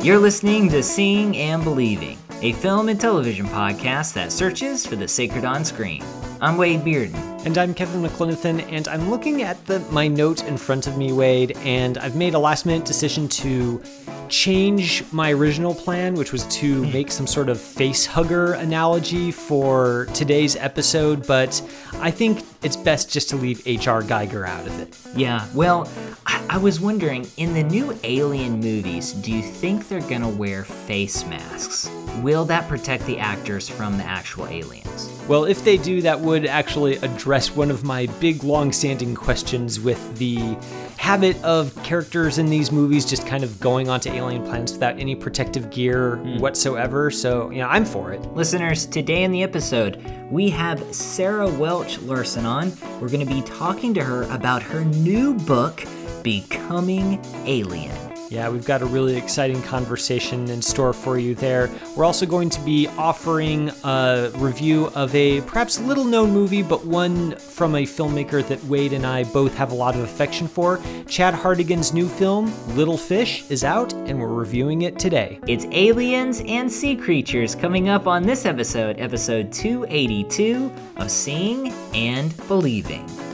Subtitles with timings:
[0.00, 5.08] You're listening to Seeing and Believing, a film and television podcast that searches for the
[5.08, 6.04] sacred on screen.
[6.40, 7.16] I'm Wade Bearden.
[7.44, 11.12] And I'm Kevin McLenithan, and I'm looking at the, my note in front of me,
[11.12, 13.82] Wade, and I've made a last minute decision to
[14.28, 16.92] change my original plan, which was to hmm.
[16.92, 21.60] make some sort of face hugger analogy for today's episode, but
[21.94, 24.02] I think it's best just to leave H.R.
[24.02, 24.98] Giger out of it.
[25.16, 25.90] Yeah, well,
[26.26, 30.64] I, I was wondering in the new Alien movies, do you think they're gonna wear
[30.64, 31.90] face masks?
[32.22, 35.10] Will that protect the actors from the actual aliens?
[35.28, 39.78] Well, if they do, that would actually address one of my big long standing questions
[39.78, 40.56] with the
[40.96, 45.14] habit of characters in these movies just kind of going onto alien planets without any
[45.14, 46.40] protective gear mm.
[46.40, 47.10] whatsoever.
[47.10, 48.20] So, you know, I'm for it.
[48.34, 52.72] Listeners, today in the episode, we have Sarah Welch Larson on.
[53.00, 55.84] We're going to be talking to her about her new book,
[56.22, 58.07] Becoming Alien.
[58.30, 61.70] Yeah, we've got a really exciting conversation in store for you there.
[61.96, 66.84] We're also going to be offering a review of a perhaps little known movie, but
[66.84, 70.78] one from a filmmaker that Wade and I both have a lot of affection for.
[71.06, 75.40] Chad Hartigan's new film, Little Fish, is out, and we're reviewing it today.
[75.46, 82.36] It's aliens and sea creatures coming up on this episode, episode 282 of Seeing and
[82.46, 83.27] Believing.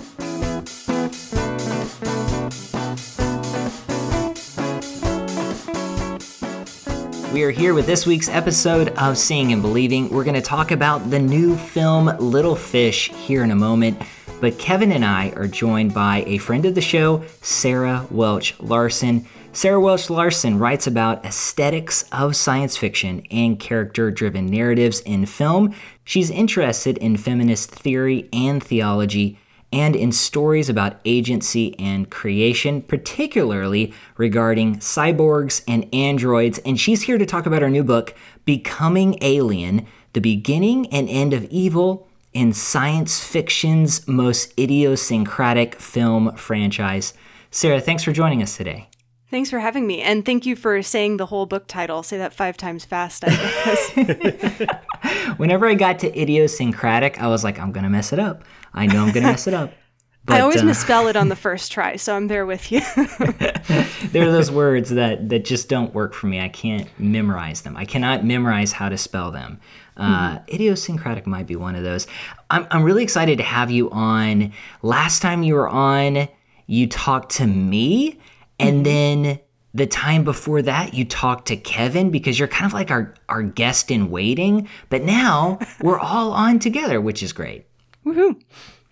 [7.34, 10.08] We are here with this week's episode of Seeing and Believing.
[10.08, 14.00] We're going to talk about the new film Little Fish here in a moment.
[14.40, 19.26] But Kevin and I are joined by a friend of the show, Sarah Welch Larson.
[19.52, 25.74] Sarah Welch Larson writes about aesthetics of science fiction and character driven narratives in film.
[26.04, 29.40] She's interested in feminist theory and theology
[29.74, 36.58] and in stories about agency and creation, particularly regarding cyborgs and androids.
[36.58, 38.14] And she's here to talk about her new book,
[38.44, 47.12] Becoming Alien The Beginning and End of Evil in Science Fiction's Most Idiosyncratic Film Franchise.
[47.50, 48.88] Sarah, thanks for joining us today.
[49.30, 50.00] Thanks for having me.
[50.02, 52.02] And thank you for saying the whole book title.
[52.02, 54.68] Say that five times fast, I guess.
[55.38, 58.44] Whenever I got to idiosyncratic, I was like, I'm going to mess it up.
[58.74, 59.72] I know I'm going to mess it up.
[60.26, 62.80] But, I always uh, misspell it on the first try, so I'm there with you.
[64.08, 66.40] there are those words that, that just don't work for me.
[66.40, 67.76] I can't memorize them.
[67.76, 69.60] I cannot memorize how to spell them.
[69.98, 70.54] Uh, mm-hmm.
[70.54, 72.06] Idiosyncratic might be one of those.
[72.48, 74.54] I'm, I'm really excited to have you on.
[74.80, 76.26] Last time you were on,
[76.66, 78.18] you talked to me,
[78.58, 79.24] and mm-hmm.
[79.24, 79.40] then
[79.74, 83.42] the time before that, you talked to Kevin because you're kind of like our, our
[83.42, 84.68] guest in waiting.
[84.88, 87.66] But now we're all on together, which is great.
[88.06, 88.40] Woohoo!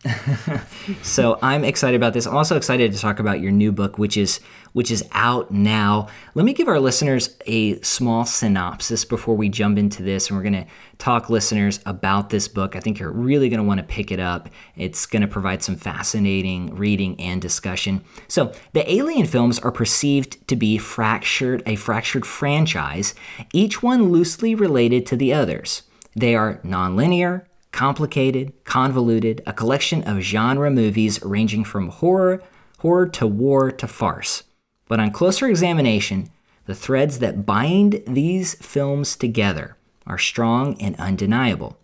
[1.03, 2.27] so I'm excited about this.
[2.27, 4.41] I'm also excited to talk about your new book, which is
[4.73, 6.09] which is out now.
[6.35, 10.43] Let me give our listeners a small synopsis before we jump into this, and we're
[10.43, 10.67] going to
[10.99, 12.77] talk listeners about this book.
[12.77, 14.49] I think you're really going to want to pick it up.
[14.77, 18.05] It's going to provide some fascinating reading and discussion.
[18.29, 23.15] So the Alien films are perceived to be fractured, a fractured franchise,
[23.53, 25.83] each one loosely related to the others.
[26.15, 32.43] They are nonlinear, complicated, convoluted, a collection of genre movies ranging from horror,
[32.79, 34.43] horror to war to farce.
[34.93, 36.29] But on closer examination,
[36.67, 41.79] the threads that bind these films together are strong and undeniable.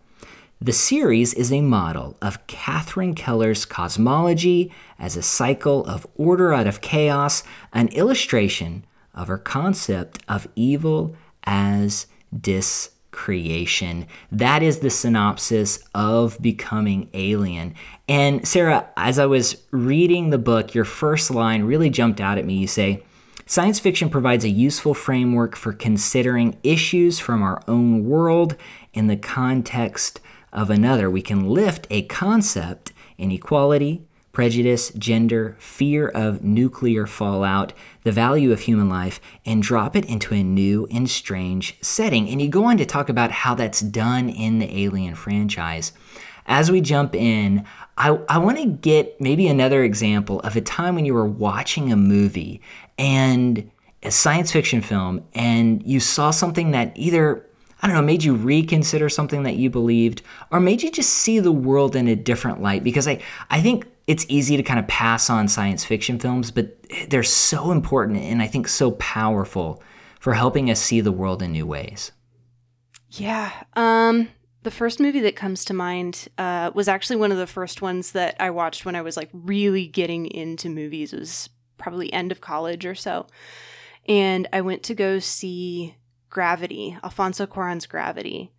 [0.61, 6.67] The series is a model of Catherine Keller's cosmology as a cycle of order out
[6.67, 7.41] of chaos,
[7.73, 11.15] an illustration of her concept of evil
[11.45, 12.05] as
[12.39, 14.05] dis creation.
[14.31, 17.75] That is the synopsis of Becoming Alien.
[18.07, 22.45] And Sarah, as I was reading the book, your first line really jumped out at
[22.45, 22.55] me.
[22.55, 23.03] You say,
[23.45, 28.55] Science fiction provides a useful framework for considering issues from our own world
[28.93, 30.21] in the context
[30.53, 31.09] of another.
[31.09, 34.03] We can lift a concept, inequality,
[34.39, 40.33] prejudice, gender, fear of nuclear fallout, the value of human life, and drop it into
[40.33, 42.29] a new and strange setting.
[42.29, 45.91] And you go on to talk about how that's done in the Alien franchise.
[46.45, 47.65] As we jump in,
[47.97, 51.91] I, I want to get maybe another example of a time when you were watching
[51.91, 52.61] a movie
[52.97, 53.69] and
[54.03, 57.45] a science fiction film and you saw something that either
[57.81, 60.21] I don't know, made you reconsider something that you believed,
[60.51, 62.83] or made you just see the world in a different light?
[62.83, 66.75] Because I, I think it's easy to kind of pass on science fiction films, but
[67.09, 69.81] they're so important and I think so powerful
[70.19, 72.11] for helping us see the world in new ways.
[73.11, 73.51] Yeah.
[73.75, 74.29] Um,
[74.63, 78.11] the first movie that comes to mind uh, was actually one of the first ones
[78.11, 81.13] that I watched when I was like really getting into movies.
[81.13, 83.25] It was probably end of college or so.
[84.07, 85.95] and I went to go see
[86.29, 88.51] Gravity, Alfonso Cuarón's Gravity,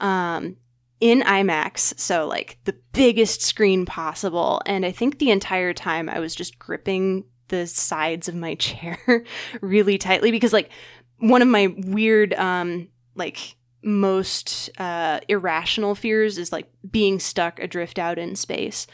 [0.00, 0.56] um,
[1.00, 4.62] in IMAX, so like the biggest screen possible.
[4.66, 9.24] And I think the entire time I was just gripping the sides of my chair
[9.60, 10.70] really tightly because like
[11.18, 17.98] one of my weird um like most uh irrational fears is like being stuck adrift
[17.98, 18.86] out in space.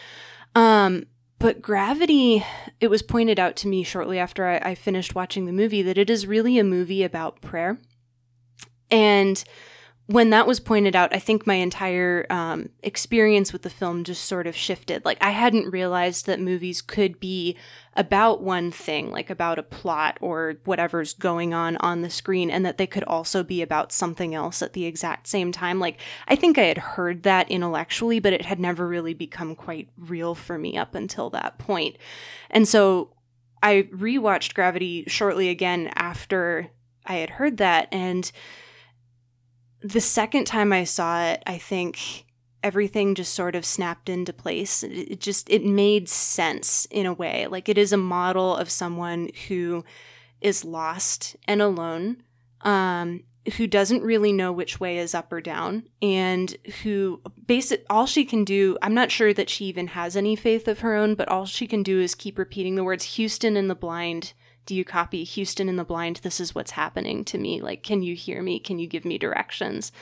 [0.54, 1.06] Um
[1.38, 2.44] but gravity
[2.80, 5.98] it was pointed out to me shortly after I, I finished watching the movie that
[5.98, 7.78] it is really a movie about prayer.
[8.90, 9.42] And
[10.06, 14.24] when that was pointed out, I think my entire um, experience with the film just
[14.24, 15.04] sort of shifted.
[15.04, 17.58] Like, I hadn't realized that movies could be
[17.94, 22.64] about one thing, like about a plot or whatever's going on on the screen, and
[22.64, 25.78] that they could also be about something else at the exact same time.
[25.78, 29.90] Like, I think I had heard that intellectually, but it had never really become quite
[29.98, 31.98] real for me up until that point.
[32.48, 33.12] And so
[33.62, 36.70] I rewatched Gravity shortly again after
[37.04, 38.32] I had heard that, and
[39.80, 42.26] the second time I saw it, I think
[42.62, 44.82] everything just sort of snapped into place.
[44.82, 47.46] It just it made sense in a way.
[47.46, 49.84] Like it is a model of someone who
[50.40, 52.22] is lost and alone,
[52.62, 53.22] um,
[53.56, 58.24] who doesn't really know which way is up or down, and who basic all she
[58.24, 58.76] can do.
[58.82, 61.66] I'm not sure that she even has any faith of her own, but all she
[61.66, 64.32] can do is keep repeating the words "Houston and the blind."
[64.68, 66.16] Do you copy Houston in the blind?
[66.16, 67.62] This is what's happening to me.
[67.62, 68.60] Like, can you hear me?
[68.60, 69.92] Can you give me directions?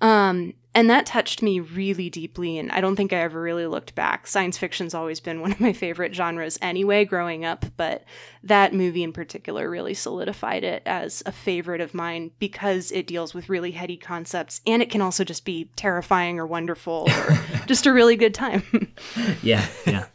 [0.00, 2.58] Um, and that touched me really deeply.
[2.58, 4.26] And I don't think I ever really looked back.
[4.26, 7.64] Science fiction's always been one of my favorite genres anyway, growing up.
[7.76, 8.02] But
[8.42, 13.32] that movie in particular really solidified it as a favorite of mine because it deals
[13.32, 17.86] with really heady concepts and it can also just be terrifying or wonderful or just
[17.86, 18.92] a really good time.
[19.44, 20.06] yeah, yeah.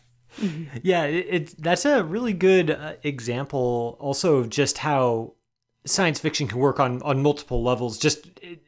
[0.84, 5.34] Yeah, it, it, that's a really good uh, example also of just how
[5.86, 8.64] science fiction can work on on multiple levels just it,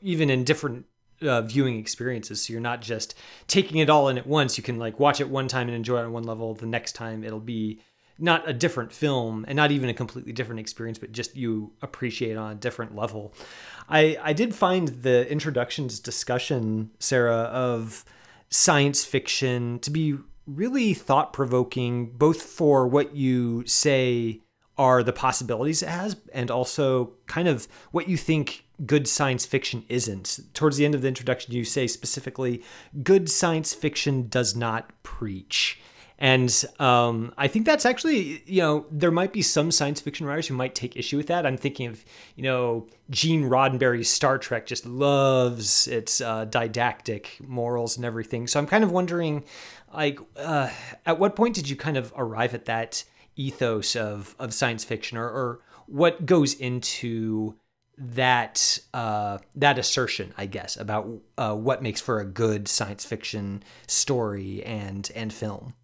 [0.00, 0.86] even in different
[1.22, 2.42] uh, viewing experiences.
[2.42, 3.14] So you're not just
[3.46, 4.56] taking it all in at once.
[4.56, 6.54] You can like watch it one time and enjoy it on one level.
[6.54, 7.80] The next time it'll be
[8.18, 12.36] not a different film and not even a completely different experience but just you appreciate
[12.36, 13.34] on a different level.
[13.88, 18.04] I i did find the introductions discussion sarah of
[18.48, 24.40] science fiction to be really thought provoking, both for what you say
[24.78, 29.84] are the possibilities it has, and also kind of what you think good science fiction
[29.88, 30.40] isn't.
[30.54, 32.62] Towards the end of the introduction, you say specifically,
[33.02, 35.78] good science fiction does not preach.
[36.18, 40.46] And um, I think that's actually, you know, there might be some science fiction writers
[40.46, 41.44] who might take issue with that.
[41.44, 42.04] I'm thinking of,
[42.36, 48.46] you know, Gene Roddenberry's Star Trek just loves its uh, didactic morals and everything.
[48.46, 49.42] So I'm kind of wondering,
[49.94, 50.70] like, uh,
[51.06, 53.04] at what point did you kind of arrive at that
[53.36, 57.56] ethos of, of science fiction or, or what goes into
[57.98, 63.62] that uh, that assertion, I guess, about uh, what makes for a good science fiction
[63.86, 65.74] story and and film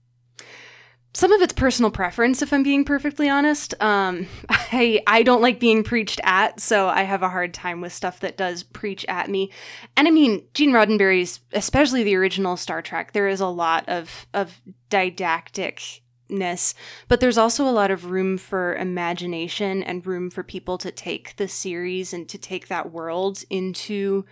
[1.19, 3.75] some of it's personal preference if i'm being perfectly honest.
[3.82, 7.93] Um, i i don't like being preached at so i have a hard time with
[7.93, 9.50] stuff that does preach at me.
[9.97, 14.29] And i mean gene roddenberry's especially the original star trek there is a lot of
[14.32, 14.60] of
[14.91, 16.75] didacticness
[17.08, 21.34] but there's also a lot of room for imagination and room for people to take
[21.34, 24.25] the series and to take that world into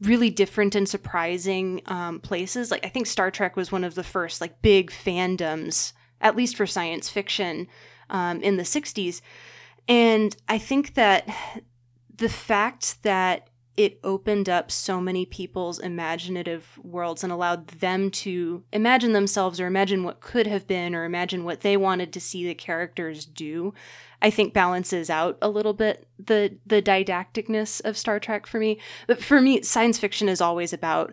[0.00, 2.72] really different and surprising um, places.
[2.72, 5.92] Like i think star trek was one of the first like big fandoms
[6.24, 7.68] at least for science fiction
[8.10, 9.20] um, in the 60s.
[9.86, 11.28] And I think that
[12.16, 18.62] the fact that it opened up so many people's imaginative worlds and allowed them to
[18.72, 22.46] imagine themselves or imagine what could have been or imagine what they wanted to see
[22.46, 23.74] the characters do
[24.22, 28.78] i think balances out a little bit the the didacticness of star trek for me
[29.08, 31.12] but for me science fiction is always about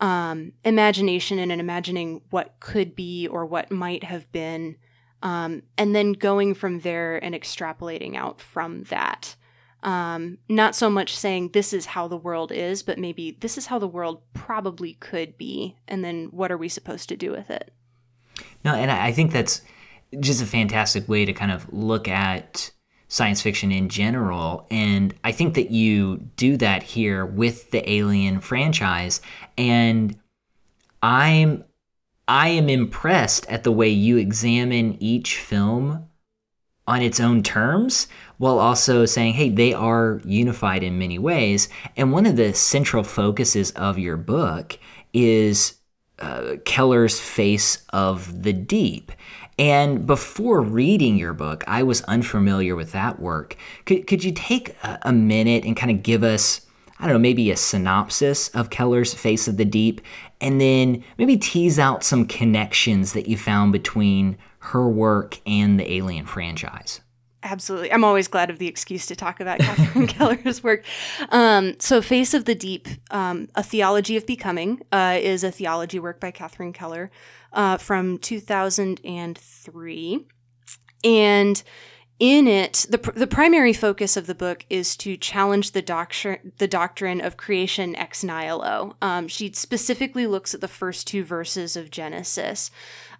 [0.00, 4.76] um, imagination and imagining what could be or what might have been,
[5.22, 9.36] um, and then going from there and extrapolating out from that.
[9.82, 13.66] Um, not so much saying this is how the world is, but maybe this is
[13.66, 17.50] how the world probably could be, and then what are we supposed to do with
[17.50, 17.72] it?
[18.64, 19.62] No, and I think that's
[20.18, 22.72] just a fantastic way to kind of look at
[23.10, 24.66] science fiction in general.
[24.70, 29.20] And I think that you do that here with the Alien franchise.
[29.58, 30.16] And
[31.02, 31.64] I'm
[32.26, 36.06] I am impressed at the way you examine each film
[36.86, 38.06] on its own terms
[38.38, 41.68] while also saying, hey, they are unified in many ways.
[41.96, 44.78] And one of the central focuses of your book
[45.12, 45.74] is
[46.20, 49.10] uh, Keller's face of the deep.
[49.60, 53.56] And before reading your book, I was unfamiliar with that work.
[53.84, 56.62] Could, could you take a, a minute and kind of give us,
[56.98, 60.00] I don't know, maybe a synopsis of Keller's Face of the Deep,
[60.40, 65.92] and then maybe tease out some connections that you found between her work and the
[65.92, 67.02] Alien franchise?
[67.42, 67.92] Absolutely.
[67.92, 70.84] I'm always glad of the excuse to talk about Catherine Keller's work.
[71.28, 75.98] Um, so, Face of the Deep, um, A Theology of Becoming, uh, is a theology
[75.98, 77.10] work by Catherine Keller
[77.52, 80.26] uh, from 2003.
[81.02, 81.62] And
[82.18, 86.68] in it, the, the primary focus of the book is to challenge the doctrine, the
[86.68, 88.96] doctrine of creation ex nihilo.
[89.00, 92.70] Um, she specifically looks at the first two verses of Genesis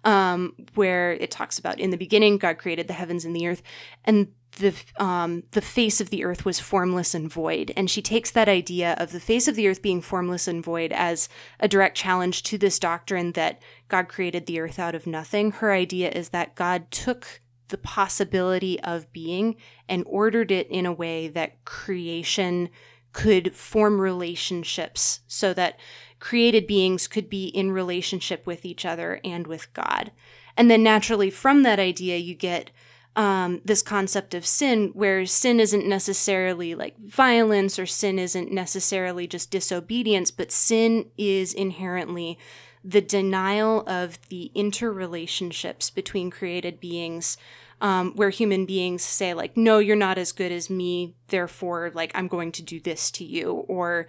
[0.03, 3.61] um, where it talks about in the beginning God created the heavens and the earth,
[4.05, 4.27] and
[4.57, 7.71] the um, the face of the earth was formless and void.
[7.77, 10.91] And she takes that idea of the face of the earth being formless and void
[10.91, 11.29] as
[11.59, 15.51] a direct challenge to this doctrine that God created the earth out of nothing.
[15.51, 19.55] Her idea is that God took the possibility of being
[19.87, 22.69] and ordered it in a way that creation
[23.13, 25.79] could form relationships so that
[26.19, 30.11] created beings could be in relationship with each other and with God.
[30.55, 32.71] And then naturally, from that idea, you get
[33.15, 39.27] um, this concept of sin, where sin isn't necessarily like violence or sin isn't necessarily
[39.27, 42.37] just disobedience, but sin is inherently
[42.83, 47.37] the denial of the interrelationships between created beings.
[47.81, 52.11] Um, where human beings say like no you're not as good as me therefore like
[52.13, 54.05] i'm going to do this to you or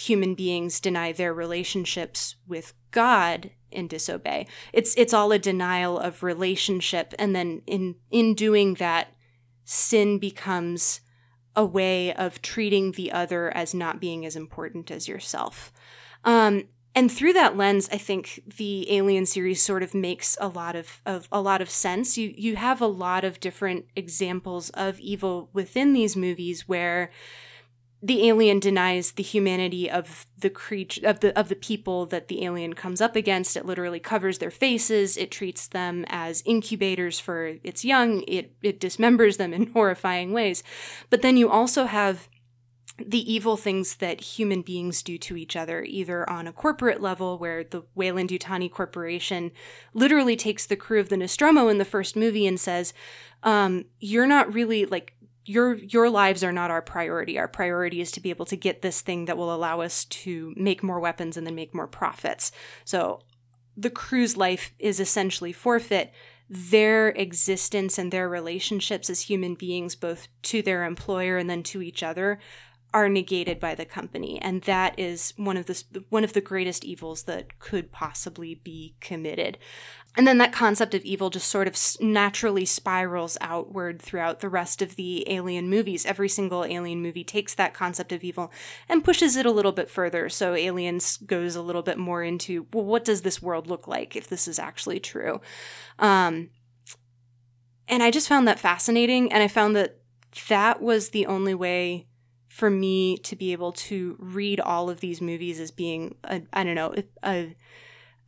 [0.00, 4.46] human beings deny their relationships with God and disobey.
[4.72, 9.14] It's it's all a denial of relationship and then in in doing that
[9.64, 11.00] sin becomes
[11.56, 15.72] a way of treating the other as not being as important as yourself.
[16.24, 20.74] Um, and through that lens, I think the Alien series sort of makes a lot
[20.74, 22.18] of, of a lot of sense.
[22.18, 27.10] You you have a lot of different examples of evil within these movies where
[28.02, 32.44] the alien denies the humanity of the creature of the of the people that the
[32.44, 33.56] alien comes up against.
[33.56, 35.16] It literally covers their faces.
[35.16, 38.22] It treats them as incubators for its young.
[38.26, 40.62] It it dismembers them in horrifying ways.
[41.10, 42.28] But then you also have
[42.98, 47.38] the evil things that human beings do to each other, either on a corporate level,
[47.38, 49.52] where the Weyland Yutani Corporation
[49.94, 52.92] literally takes the crew of the Nostromo in the first movie and says,
[53.42, 55.14] um, You're not really like
[55.44, 57.38] your your lives are not our priority.
[57.38, 60.52] Our priority is to be able to get this thing that will allow us to
[60.56, 62.52] make more weapons and then make more profits.
[62.84, 63.20] So
[63.76, 66.12] the crew's life is essentially forfeit.
[66.48, 71.80] Their existence and their relationships as human beings, both to their employer and then to
[71.80, 72.40] each other,
[72.92, 76.84] are negated by the company and that is one of the one of the greatest
[76.84, 79.56] evils that could possibly be committed
[80.16, 84.82] and then that concept of evil just sort of naturally spirals outward throughout the rest
[84.82, 86.04] of the alien movies.
[86.04, 88.52] Every single alien movie takes that concept of evil
[88.88, 90.28] and pushes it a little bit further.
[90.28, 94.16] So aliens goes a little bit more into well what does this world look like
[94.16, 95.40] if this is actually true?
[95.98, 96.50] Um,
[97.90, 99.98] and i just found that fascinating and i found that
[100.48, 102.06] that was the only way
[102.48, 106.74] for me to be able to read all of these movies as being I don't
[106.74, 107.56] know a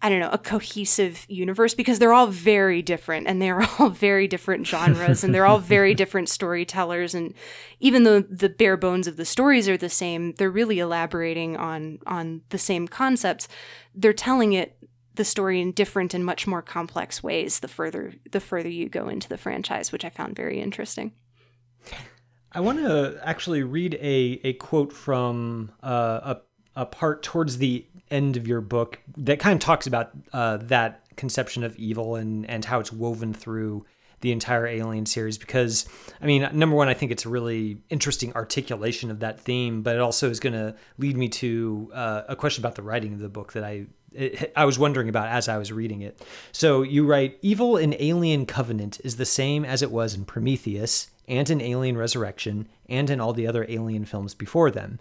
[0.02, 4.26] I don't know a cohesive universe because they're all very different and they're all very
[4.26, 7.32] different genres and they're all very different storytellers and
[7.80, 12.00] even though the bare bones of the stories are the same they're really elaborating on
[12.06, 13.46] on the same concepts
[13.94, 14.76] they're telling it
[15.14, 19.08] the story in different and much more complex ways the further the further you go
[19.08, 21.12] into the franchise which I found very interesting.
[22.54, 26.34] I want to actually read a, a quote from uh,
[26.76, 30.58] a, a part towards the end of your book that kind of talks about uh,
[30.58, 33.84] that conception of evil and, and how it's woven through
[34.20, 35.38] the entire Alien series.
[35.38, 35.86] Because,
[36.20, 39.96] I mean, number one, I think it's a really interesting articulation of that theme, but
[39.96, 43.18] it also is going to lead me to uh, a question about the writing of
[43.18, 43.86] the book that I
[44.54, 46.22] I was wondering about as I was reading it.
[46.52, 51.08] So you write, evil in Alien Covenant is the same as it was in Prometheus,
[51.28, 54.98] and in Alien Resurrection, and in all the other Alien films before them.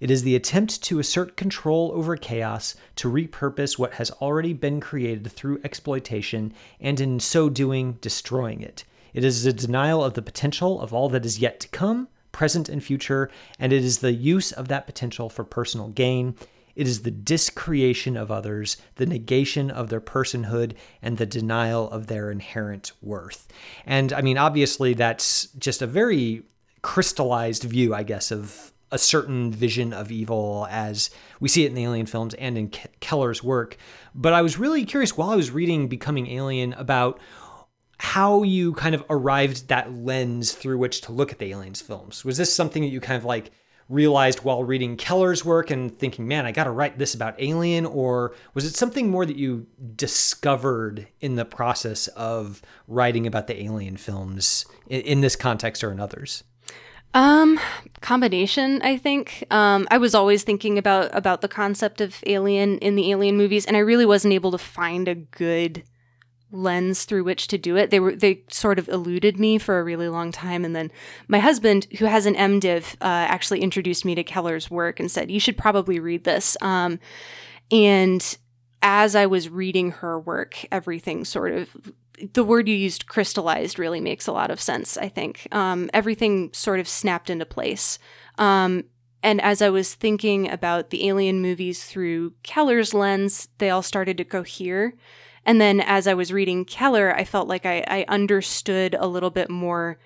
[0.00, 4.80] It is the attempt to assert control over chaos, to repurpose what has already been
[4.80, 8.84] created through exploitation, and in so doing, destroying it.
[9.12, 12.68] It is a denial of the potential of all that is yet to come, present
[12.68, 16.34] and future, and it is the use of that potential for personal gain.
[16.74, 22.08] It is the discreation of others, the negation of their personhood, and the denial of
[22.08, 23.46] their inherent worth.
[23.86, 26.42] And I mean, obviously, that's just a very
[26.82, 31.10] crystallized view, I guess, of a certain vision of evil as
[31.40, 33.76] we see it in the alien films and in Keller's work.
[34.14, 37.20] But I was really curious while I was reading Becoming Alien about
[37.98, 42.24] how you kind of arrived that lens through which to look at the aliens films.
[42.24, 43.50] Was this something that you kind of like
[43.88, 47.84] realized while reading Keller's work and thinking, man, I got to write this about Alien?
[47.84, 53.60] Or was it something more that you discovered in the process of writing about the
[53.60, 56.44] Alien films in, in this context or in others?
[57.14, 57.60] Um,
[58.00, 59.44] combination, I think.
[59.50, 63.64] Um, I was always thinking about about the concept of alien in the alien movies,
[63.64, 65.84] and I really wasn't able to find a good
[66.50, 67.90] lens through which to do it.
[67.90, 70.90] They were they sort of eluded me for a really long time, and then
[71.28, 75.30] my husband, who has an MDiv, uh, actually introduced me to Keller's work and said
[75.30, 76.56] you should probably read this.
[76.60, 76.98] Um,
[77.70, 78.36] and
[78.82, 81.74] as I was reading her work, everything sort of
[82.32, 86.50] the word you used crystallized really makes a lot of sense i think um, everything
[86.52, 87.98] sort of snapped into place
[88.38, 88.84] um,
[89.22, 94.16] and as i was thinking about the alien movies through keller's lens they all started
[94.16, 94.94] to cohere
[95.46, 99.30] and then as I was reading Keller, I felt like I, I understood a little
[99.30, 99.98] bit more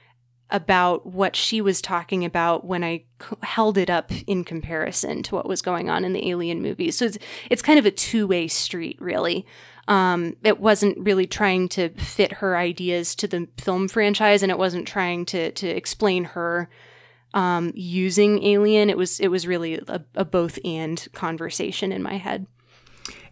[0.51, 3.05] about what she was talking about when I
[3.43, 6.97] held it up in comparison to what was going on in the Alien movies.
[6.97, 7.19] So it's
[7.51, 9.47] it's kind of a two way street, really.
[9.89, 14.59] Um, it wasn't really trying to fit her ideas to the film franchise, and it
[14.59, 16.69] wasn't trying to to explain her
[17.35, 18.91] um, using Alien.
[18.91, 22.47] It was it was really a, a both and conversation in my head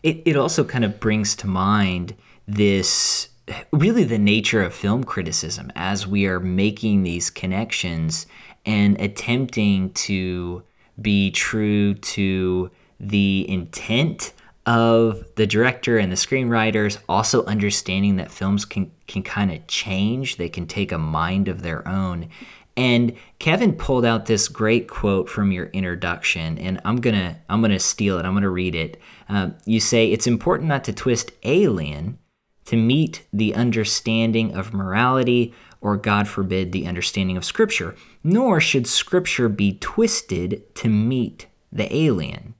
[0.06, 2.14] it, it also kind of brings to mind
[2.46, 3.28] this
[3.72, 8.26] really the nature of film criticism as we are making these connections
[8.64, 10.62] and attempting to
[11.00, 14.32] be true to the intent
[14.66, 20.36] of the director and the screenwriters also understanding that films can can kind of change
[20.36, 22.28] they can take a mind of their own
[22.76, 27.78] and Kevin pulled out this great quote from your introduction, and I'm gonna I'm gonna
[27.78, 28.26] steal it.
[28.26, 29.00] I'm gonna read it.
[29.28, 32.18] Uh, you say it's important not to twist alien
[32.66, 37.94] to meet the understanding of morality, or God forbid, the understanding of Scripture.
[38.22, 42.54] Nor should Scripture be twisted to meet the alien.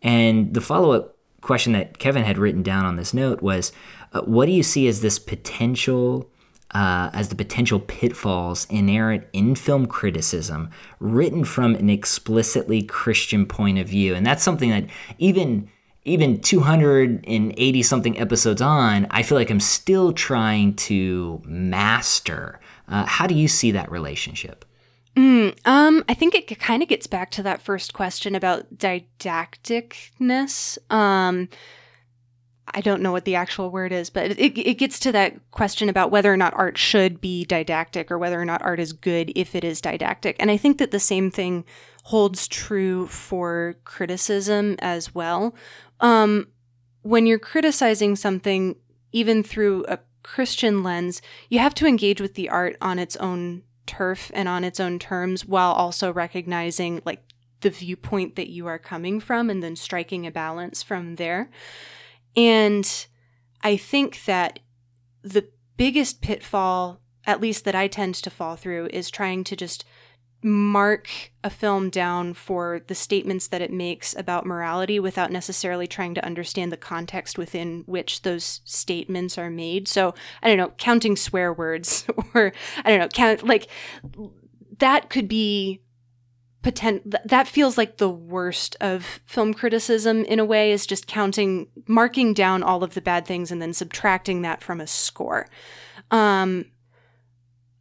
[0.00, 1.15] And the follow up
[1.46, 3.72] question that Kevin had written down on this note was,
[4.12, 6.28] uh, what do you see as this potential?
[6.72, 10.68] uh, as the potential pitfalls inherent in film criticism
[11.00, 14.14] written from an explicitly Christian point of view.
[14.14, 14.84] And that's something that
[15.16, 15.70] even
[16.04, 22.60] even 280 something episodes on, I feel like I'm still trying to master.
[22.88, 24.65] Uh, how do you see that relationship?
[25.16, 30.78] Mm, um, I think it kind of gets back to that first question about didacticness.
[30.92, 31.48] Um,
[32.74, 35.88] I don't know what the actual word is, but it, it gets to that question
[35.88, 39.32] about whether or not art should be didactic or whether or not art is good
[39.34, 40.36] if it is didactic.
[40.38, 41.64] And I think that the same thing
[42.02, 45.54] holds true for criticism as well.
[46.00, 46.48] Um,
[47.02, 48.76] when you're criticizing something,
[49.12, 53.62] even through a Christian lens, you have to engage with the art on its own
[53.86, 57.22] turf and on its own terms while also recognizing like
[57.60, 61.50] the viewpoint that you are coming from and then striking a balance from there.
[62.36, 63.06] And
[63.62, 64.58] I think that
[65.22, 69.84] the biggest pitfall, at least that I tend to fall through, is trying to just
[70.46, 76.14] mark a film down for the statements that it makes about morality without necessarily trying
[76.14, 79.88] to understand the context within which those statements are made.
[79.88, 82.52] So, I don't know, counting swear words or
[82.84, 83.68] I don't know, count like
[84.78, 85.82] that could be
[86.62, 91.68] potent that feels like the worst of film criticism in a way is just counting
[91.86, 95.48] marking down all of the bad things and then subtracting that from a score
[96.10, 96.64] um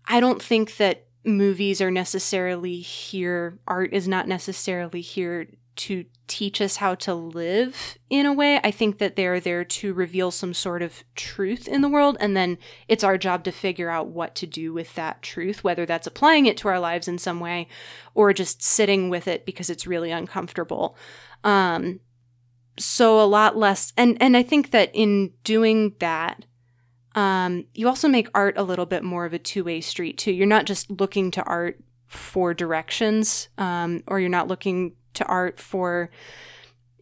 [0.07, 6.61] i don't think that movies are necessarily here art is not necessarily here to teach
[6.61, 8.59] us how to live in a way.
[8.63, 12.35] I think that they're there to reveal some sort of truth in the world, and
[12.35, 12.57] then
[12.87, 16.45] it's our job to figure out what to do with that truth, whether that's applying
[16.45, 17.67] it to our lives in some way
[18.13, 20.95] or just sitting with it because it's really uncomfortable.
[21.43, 21.99] Um,
[22.77, 26.45] so a lot less, and and I think that in doing that,
[27.15, 30.31] um, you also make art a little bit more of a two way street too.
[30.31, 35.59] You're not just looking to art for directions, um, or you're not looking to art
[35.59, 36.11] for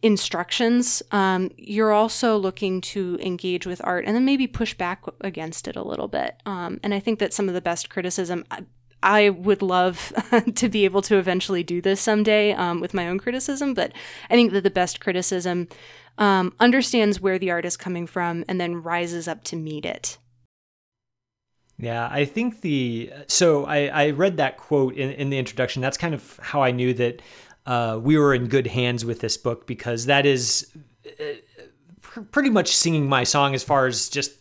[0.04, 5.66] instructions, um, you're also looking to engage with art and then maybe push back against
[5.66, 6.36] it a little bit.
[6.44, 8.64] Um, and I think that some of the best criticism, I,
[9.02, 10.12] I would love
[10.56, 13.92] to be able to eventually do this someday um, with my own criticism, but
[14.28, 15.68] I think that the best criticism
[16.18, 20.18] um, understands where the art is coming from and then rises up to meet it.
[21.78, 25.82] Yeah, I think the so I, I read that quote in, in the introduction.
[25.82, 27.20] That's kind of how I knew that
[27.66, 30.70] uh, we were in good hands with this book because that is
[31.06, 31.24] uh,
[32.00, 34.36] pr- pretty much singing my song as far as just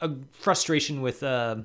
[0.00, 1.56] a frustration with uh,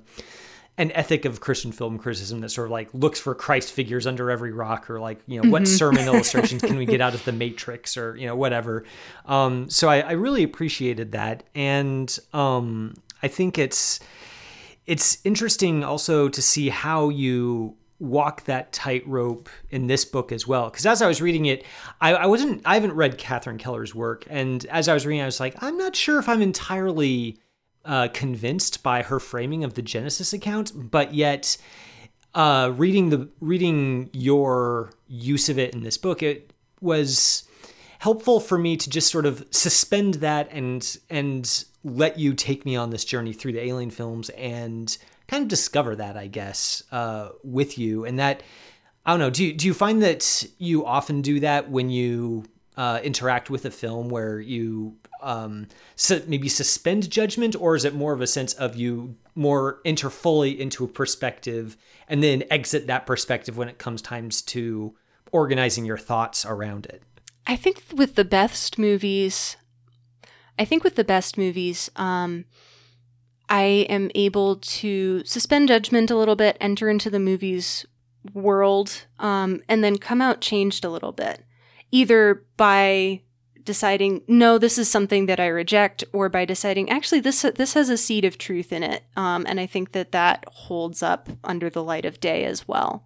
[0.80, 4.32] an ethic of Christian film criticism that sort of like looks for Christ figures under
[4.32, 7.34] every rock, or like you know what sermon illustrations can we get out of the
[7.34, 8.86] Matrix, or you know whatever.
[9.26, 14.00] Um, so I, I really appreciated that, and um, I think it's
[14.88, 20.70] it's interesting also to see how you walk that tightrope in this book as well.
[20.70, 21.66] Because as I was reading it,
[22.00, 25.26] I, I, wasn't, I haven't read Catherine Keller's work, and as I was reading, I
[25.26, 27.38] was like, I'm not sure if I'm entirely
[27.90, 31.58] uh, convinced by her framing of the Genesis account, but yet.
[32.36, 37.44] Uh, reading the reading your use of it in this book, it was
[37.98, 42.76] helpful for me to just sort of suspend that and and let you take me
[42.76, 44.98] on this journey through the alien films and
[45.28, 48.04] kind of discover that, I guess, uh, with you.
[48.04, 48.44] And that,
[49.06, 52.46] I don't know, do you, do you find that you often do that when you
[52.76, 55.68] uh, interact with a film where you um,
[56.28, 60.60] maybe suspend judgment, or is it more of a sense of you more enter fully
[60.60, 61.78] into a perspective
[62.08, 64.96] and then exit that perspective when it comes times to
[65.32, 67.04] organizing your thoughts around it?
[67.48, 69.58] I think with the best movies,
[70.58, 72.46] I think with the best movies, um,
[73.50, 77.86] I am able to suspend judgment a little bit, enter into the movie's
[78.34, 81.44] world, um, and then come out changed a little bit,
[81.92, 83.22] either by
[83.70, 87.88] deciding no, this is something that I reject, or by deciding actually this this has
[87.92, 91.70] a seed of truth in it, um, and I think that that holds up under
[91.70, 93.06] the light of day as well.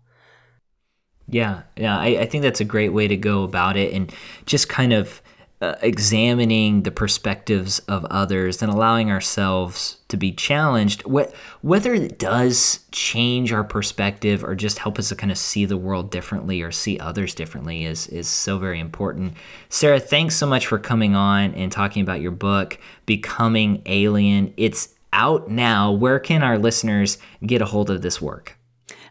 [1.28, 4.10] Yeah, yeah, I, I think that's a great way to go about it, and
[4.46, 5.22] just kind of
[5.64, 12.20] uh, examining the perspectives of others and allowing ourselves to be challenged, wh- whether it
[12.20, 16.62] does change our perspective or just help us to kind of see the world differently
[16.62, 19.36] or see others differently is is so very important.
[19.70, 24.54] Sarah, thanks so much for coming on and talking about your book, Becoming Alien.
[24.58, 25.94] It's out now.
[25.94, 28.58] Where can our listeners get a hold of this work?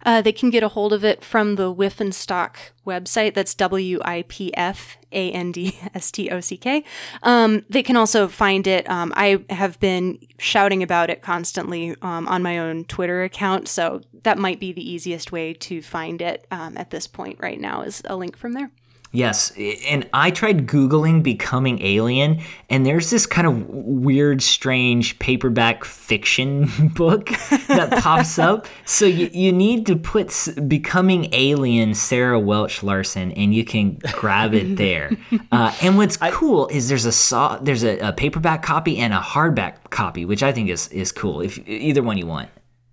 [0.04, 3.34] Uh, they can get a hold of it from the Wipf and Stock website.
[3.34, 6.84] That's W I P F A N D S T O C K.
[7.22, 8.88] Um, they can also find it.
[8.88, 14.00] Um, I have been shouting about it constantly um, on my own Twitter account, so
[14.22, 17.82] that might be the easiest way to find it um, at this point right now
[17.82, 18.70] is a link from there.
[19.14, 19.52] Yes,
[19.86, 26.88] and I tried Googling becoming alien, and there's this kind of weird, strange paperback fiction
[26.94, 27.28] book
[27.68, 28.66] that pops up.
[28.86, 34.54] So you, you need to put becoming alien Sarah Welch Larson, and you can grab
[34.54, 35.10] it there.
[35.50, 39.12] Uh, and what's I, cool is there's a saw, there's a, a paperback copy and
[39.12, 41.40] a hardback copy, which I think is is cool.
[41.40, 42.48] If either one you want.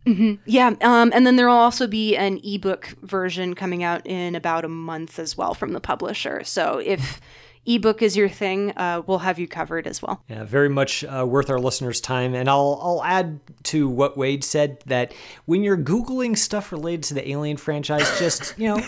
[0.10, 0.34] Mm-hmm.
[0.46, 4.66] Yeah, um, and then there will also be an ebook version coming out in about
[4.66, 6.44] a month as well from the publisher.
[6.44, 7.22] So if
[7.66, 10.24] ebook is your thing, uh, we'll have you covered as well.
[10.28, 12.34] Yeah, very much uh, worth our listeners' time.
[12.34, 15.14] And I'll I'll add to what Wade said that
[15.46, 18.82] when you're googling stuff related to the Alien franchise, just you know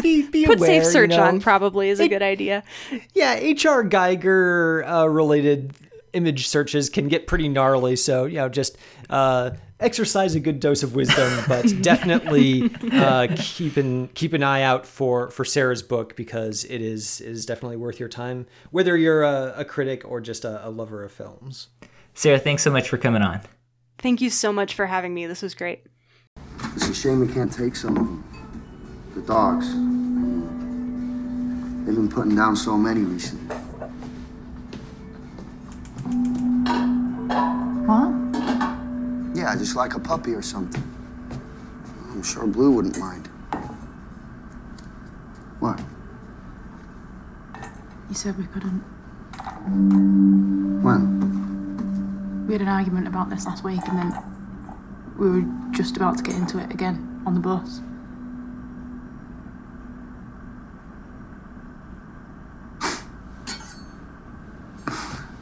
[0.00, 1.24] be, be put aware, safe search you know?
[1.24, 2.62] on probably is a good idea.
[3.14, 3.84] Yeah, H.R.
[3.84, 5.74] Giger uh, related
[6.12, 7.96] image searches can get pretty gnarly.
[7.96, 8.76] So you know just
[9.10, 14.62] uh, exercise a good dose of wisdom, but definitely uh, keep an keep an eye
[14.62, 18.96] out for for Sarah's book because it is it is definitely worth your time, whether
[18.96, 21.68] you're a, a critic or just a, a lover of films.
[22.14, 23.40] Sarah, thanks so much for coming on.
[23.98, 25.26] Thank you so much for having me.
[25.26, 25.84] This was great.
[26.74, 29.12] It's a shame we can't take some of them.
[29.14, 29.66] The dogs.
[31.86, 33.56] They've been putting down so many recently.
[37.88, 38.12] What?
[39.34, 40.82] Yeah, just like a puppy or something.
[42.10, 43.28] I'm sure Blue wouldn't mind.
[45.58, 45.80] What?
[48.10, 48.80] You said we couldn't.
[50.82, 52.46] When?
[52.46, 54.22] We had an argument about this last week and then
[55.18, 57.80] we were just about to get into it again on the bus.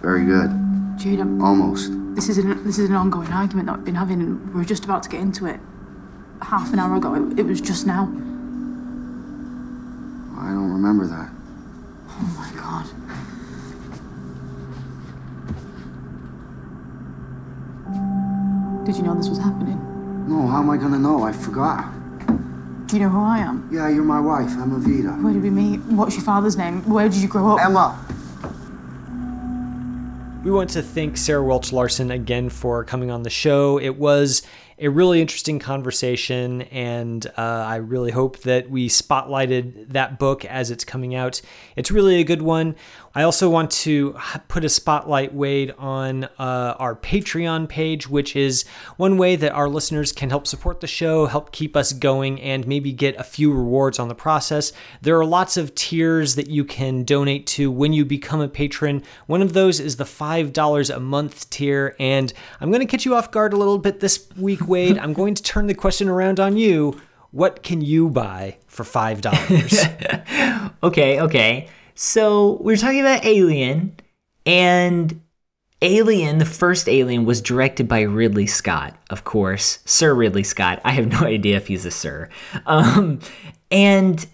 [0.01, 0.66] Very good.
[1.07, 1.93] Almost.
[2.17, 4.65] this is an this is an ongoing argument that we've been having, and we are
[4.65, 5.61] just about to get into it.
[6.43, 8.07] Half an hour ago, it, it was just now.
[10.37, 11.31] I don't remember that.
[12.09, 12.87] Oh my god.
[18.85, 19.79] Did you know this was happening?
[20.29, 21.23] No, how am I gonna know?
[21.23, 21.85] I forgot.
[22.89, 23.69] Do you know who I am?
[23.73, 25.11] Yeah, you're my wife, Emma Vita.
[25.23, 25.79] Where did we meet?
[25.83, 26.83] What's your father's name?
[26.83, 27.65] Where did you grow up?
[27.65, 27.97] Emma!
[30.47, 33.81] We want to thank Sarah Welch Larson again for coming on the show.
[33.81, 34.43] It was
[34.79, 40.71] a really interesting conversation, and uh, I really hope that we spotlighted that book as
[40.71, 41.41] it's coming out.
[41.77, 42.77] It's really a good one.
[43.15, 44.15] I also want to
[44.49, 48.67] put a spotlight, Wade, on uh, our Patreon page, which is
[48.99, 52.67] one way that our listeners can help support the show, help keep us going, and
[52.67, 54.75] maybe get a few rewards on the process.
[55.01, 59.03] There are lots of tiers that you can donate to when you become a patron.
[59.27, 63.15] One of those is the $5 a month tier, and I'm going to catch you
[63.15, 64.99] off guard a little bit this week, Wade.
[64.99, 67.01] I'm going to turn the question around on you.
[67.31, 70.73] What can you buy for $5?
[70.83, 71.69] okay, okay.
[71.95, 73.97] So we're talking about Alien,
[74.45, 75.21] and
[75.83, 80.81] Alien, the first Alien, was directed by Ridley Scott, of course, Sir Ridley Scott.
[80.85, 82.29] I have no idea if he's a Sir.
[82.65, 83.21] Um,
[83.71, 84.27] and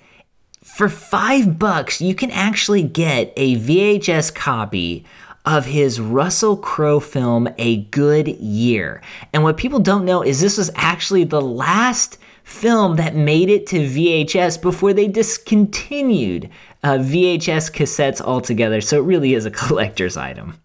[0.63, 5.05] for five bucks, you can actually get a VHS copy
[5.45, 9.03] of his Russell Crowe film, A Good Year.
[9.33, 13.67] And what people don't know is this was actually the last film that made it
[13.69, 16.51] to VHS before they discontinued
[16.83, 18.81] uh, VHS cassettes altogether.
[18.81, 20.61] So it really is a collector's item.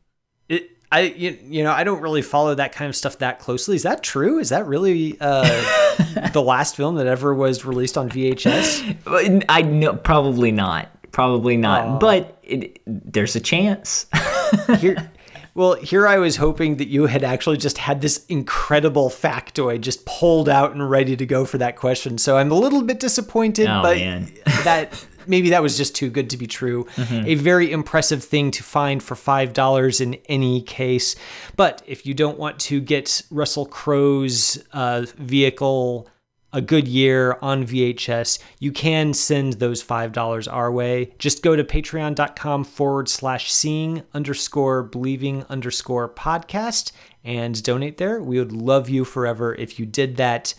[0.49, 3.75] It, I you, you know I don't really follow that kind of stuff that closely.
[3.75, 4.39] Is that true?
[4.39, 9.43] Is that really uh, the last film that ever was released on VHS?
[9.49, 10.89] I know probably not.
[11.11, 11.83] Probably not.
[11.83, 11.99] Aww.
[11.99, 14.05] But it, there's a chance.
[14.79, 15.11] Here,
[15.57, 20.05] well, here I was hoping that you had actually just had this incredible factoid just
[20.05, 22.19] pulled out and ready to go for that question.
[22.19, 24.31] So I'm a little bit disappointed, oh, but man.
[24.63, 26.83] that maybe that was just too good to be true.
[26.95, 27.27] Mm-hmm.
[27.27, 31.15] A very impressive thing to find for $5 in any case.
[31.55, 36.07] But if you don't want to get Russell Crowe's uh, vehicle
[36.53, 41.13] a good year on VHS, you can send those $5 our way.
[41.19, 46.91] Just go to patreon.com forward slash seeing underscore believing underscore podcast
[47.23, 48.21] and donate there.
[48.21, 50.53] We would love you forever if you did that.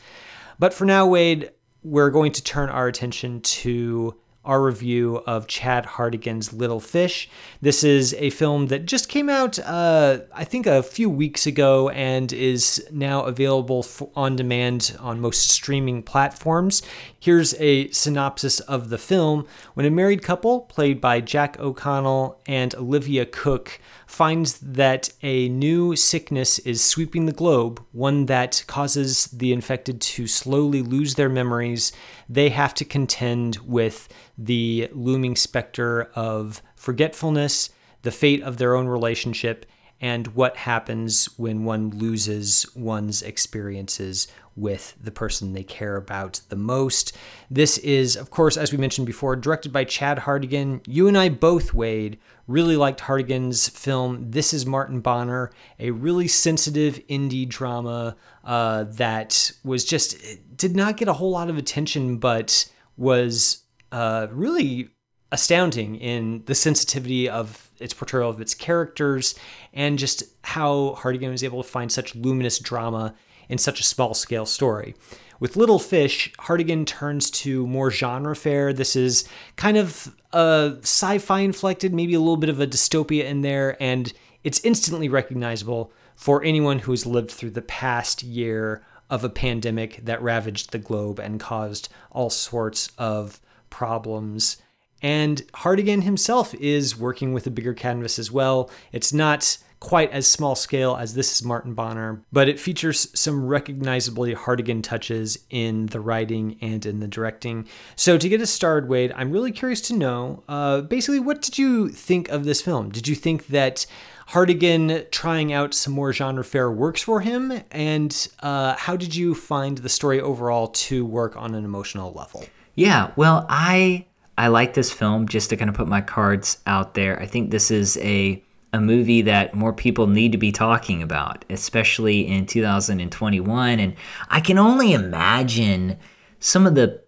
[0.59, 1.51] But for now, Wade,
[1.83, 4.15] we're going to turn our attention to
[4.49, 7.29] our review of Chad Hartigan's Little Fish.
[7.61, 11.91] This is a film that just came out, uh, I think, a few weeks ago
[11.91, 16.83] and is now available on demand on most streaming platforms.
[17.21, 19.47] Here's a synopsis of the film.
[19.75, 23.79] When a married couple, played by Jack O'Connell and Olivia Cooke,
[24.09, 30.27] finds that a new sickness is sweeping the globe, one that causes the infected to
[30.27, 31.93] slowly lose their memories,
[32.27, 37.69] they have to contend with the looming specter of forgetfulness,
[38.01, 39.67] the fate of their own relationship,
[40.01, 46.57] and what happens when one loses one's experiences with the person they care about the
[46.57, 47.17] most.
[47.51, 50.81] This is, of course, as we mentioned before, directed by Chad Hartigan.
[50.87, 54.31] You and I both, Wade, really liked Hartigan's film.
[54.31, 60.17] This is Martin Bonner, a really sensitive indie drama uh, that was just,
[60.57, 64.89] did not get a whole lot of attention, but was uh, really
[65.31, 69.35] astounding in the sensitivity of its portrayal of its characters
[69.75, 73.15] and just how Hartigan was able to find such luminous drama
[73.51, 74.95] in such a small scale story.
[75.41, 78.73] With Little Fish, Hartigan turns to more genre fare.
[78.73, 83.25] This is kind of a sci fi inflected, maybe a little bit of a dystopia
[83.25, 88.85] in there, and it's instantly recognizable for anyone who has lived through the past year
[89.09, 94.57] of a pandemic that ravaged the globe and caused all sorts of problems.
[95.01, 98.71] And Hartigan himself is working with a bigger canvas as well.
[98.91, 103.47] It's not quite as small scale as this is Martin Bonner, but it features some
[103.47, 107.67] recognizably Hartigan touches in the writing and in the directing.
[107.97, 111.59] So to get us started, Wade, I'm really curious to know, uh, basically, what did
[111.59, 112.91] you think of this film?
[112.91, 113.87] Did you think that
[114.29, 117.63] Hartigan trying out some more genre fare works for him?
[117.71, 122.45] And uh, how did you find the story overall to work on an emotional level?
[122.75, 126.95] Yeah, well, I I like this film just to kind of put my cards out
[126.95, 127.21] there.
[127.21, 131.45] I think this is a a movie that more people need to be talking about,
[131.49, 133.81] especially in 2021.
[133.81, 133.95] And
[134.29, 135.99] I can only imagine
[136.41, 137.03] some of the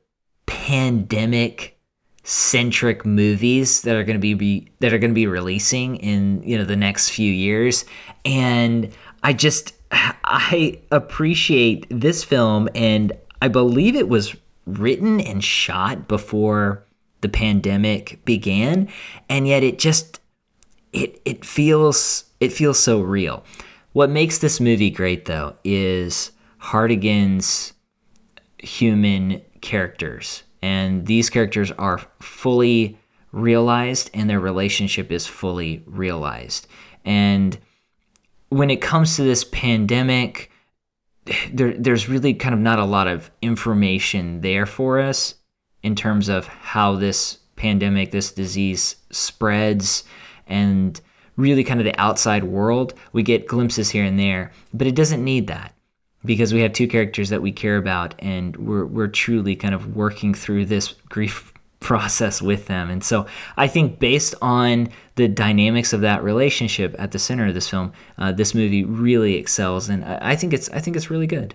[0.47, 1.79] pandemic
[2.23, 6.43] centric movies that are going to be, be that are going to be releasing in
[6.43, 7.85] you know the next few years
[8.25, 8.93] and
[9.23, 16.85] i just i appreciate this film and i believe it was written and shot before
[17.23, 18.89] the pandemic began
[19.29, 20.20] and yet it just
[20.93, 23.45] it it feels it feels so real.
[23.93, 27.73] What makes this movie great though is Hartigan's
[28.59, 30.43] human characters.
[30.63, 32.99] And these characters are fully
[33.33, 36.67] realized and their relationship is fully realized.
[37.05, 37.59] And
[38.51, 40.51] when it comes to this pandemic,
[41.53, 45.35] there, there's really kind of not a lot of information there for us
[45.83, 50.05] in terms of how this pandemic, this disease spreads,
[50.51, 51.01] and
[51.37, 52.95] really kind of the outside world.
[53.13, 55.75] We get glimpses here and there, but it doesn't need that
[56.25, 59.97] because we have two characters that we care about, and we're we're truly kind of
[59.97, 62.91] working through this grief process with them.
[62.91, 67.55] And so I think based on the dynamics of that relationship at the center of
[67.55, 71.11] this film, uh, this movie really excels, and I, I think it's I think it's
[71.11, 71.55] really good.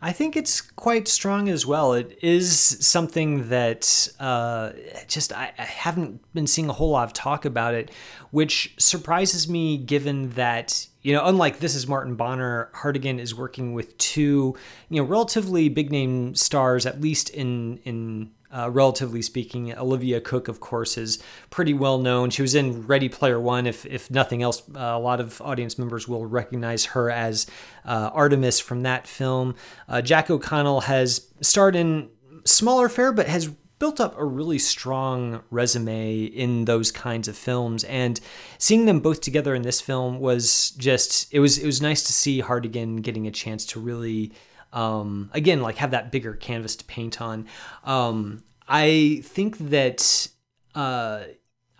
[0.00, 1.92] I think it's quite strong as well.
[1.92, 4.70] It is something that uh,
[5.08, 7.90] just I, I, haven't been seeing a whole lot of talk about it,
[8.30, 13.72] which surprises me given that you know, unlike this is Martin Bonner, Hartigan is working
[13.72, 14.56] with two
[14.88, 19.76] you know relatively big name stars, at least in in uh, relatively speaking.
[19.76, 21.18] Olivia Cooke, of course, is
[21.50, 22.30] pretty well known.
[22.30, 23.66] She was in Ready Player One.
[23.66, 27.46] If, if nothing else, uh, a lot of audience members will recognize her as
[27.84, 29.54] uh, Artemis from that film.
[29.88, 32.10] Uh, Jack O'Connell has starred in
[32.44, 37.84] smaller fare, but has built up a really strong resume in those kinds of films
[37.84, 38.20] and
[38.58, 42.12] seeing them both together in this film was just it was it was nice to
[42.12, 44.32] see Hartigan getting a chance to really
[44.72, 47.46] um, again, like have that bigger canvas to paint on.
[47.84, 50.28] Um, I think that
[50.74, 51.22] uh,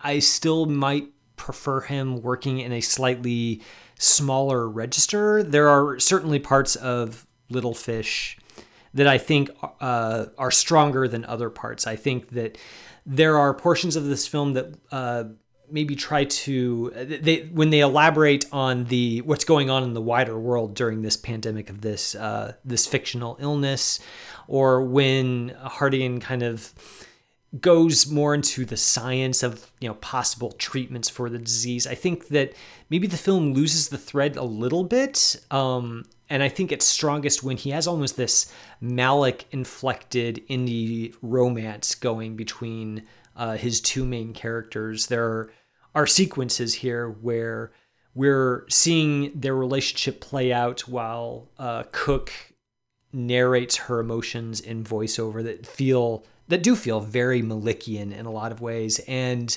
[0.01, 3.61] I still might prefer him working in a slightly
[3.97, 5.43] smaller register.
[5.43, 8.37] There are certainly parts of Little Fish
[8.93, 11.85] that I think uh, are stronger than other parts.
[11.85, 12.57] I think that
[13.05, 15.25] there are portions of this film that uh,
[15.71, 20.37] maybe try to they when they elaborate on the what's going on in the wider
[20.39, 23.99] world during this pandemic of this uh, this fictional illness,
[24.47, 26.73] or when Hartigan kind of
[27.59, 31.87] goes more into the science of you know possible treatments for the disease.
[31.87, 32.53] I think that
[32.89, 35.35] maybe the film loses the thread a little bit.
[35.51, 38.53] Um, and I think it's strongest when he has almost this
[38.83, 43.03] Malick inflected indie romance going between
[43.35, 45.07] uh, his two main characters.
[45.07, 45.51] There are
[45.95, 47.71] are sequences here where
[48.15, 52.31] we're seeing their relationship play out while uh, Cooke
[53.11, 58.51] narrates her emotions in voiceover that feel that do feel very Malickian in a lot
[58.51, 58.99] of ways.
[59.07, 59.55] And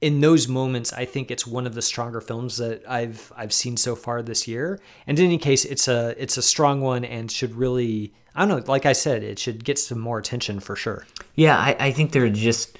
[0.00, 3.76] in those moments I think it's one of the stronger films that I've I've seen
[3.76, 4.80] so far this year.
[5.06, 8.60] And in any case it's a it's a strong one and should really I don't
[8.60, 11.06] know like I said it should get some more attention for sure.
[11.34, 12.78] Yeah I, I think they're just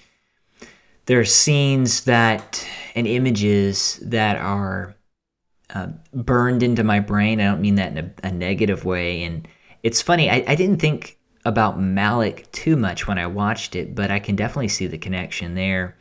[1.07, 4.95] there are scenes that and images that are
[5.75, 7.41] uh, burned into my brain.
[7.41, 9.23] I don't mean that in a, a negative way.
[9.25, 9.49] And
[9.83, 14.11] it's funny, I, I, didn't think about Malick too much when I watched it, but
[14.11, 15.97] I can definitely see the connection there.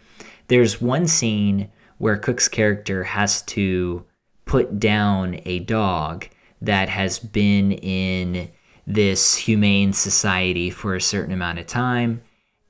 [0.47, 4.05] There's one scene where Cooke's character has to
[4.45, 6.27] put down a dog
[6.61, 8.51] that has been in
[8.85, 12.21] this humane society for a certain amount of time.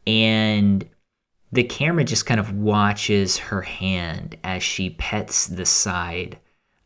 [0.06, 0.88] And
[1.52, 6.40] the camera just kind of watches her hand as she pets the side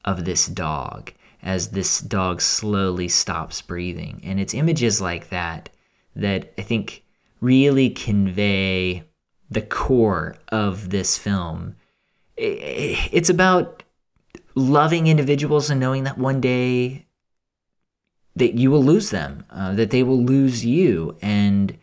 [0.04, 1.12] of this dog
[1.46, 4.20] as this dog slowly stops breathing.
[4.24, 5.70] And it's images like that
[6.16, 7.04] that I think
[7.40, 9.04] really convey
[9.50, 11.76] the core of this film.
[12.36, 13.84] It's about
[14.56, 17.06] loving individuals and knowing that one day
[18.36, 21.78] that you will lose them, uh, that they will lose you, and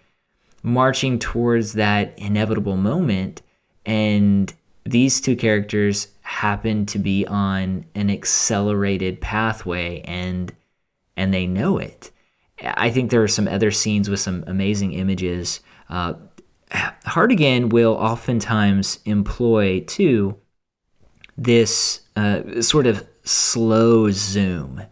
[0.62, 3.42] marching towards that inevitable moment.
[3.85, 4.53] And
[4.85, 10.53] these two characters happen to be on an accelerated pathway and
[11.16, 12.11] and they know it.
[12.62, 15.61] I think there are some other scenes with some amazing images.
[15.90, 16.14] Uh,
[17.05, 20.37] Hartigan will oftentimes employ too
[21.37, 24.83] this uh, sort of slow zoom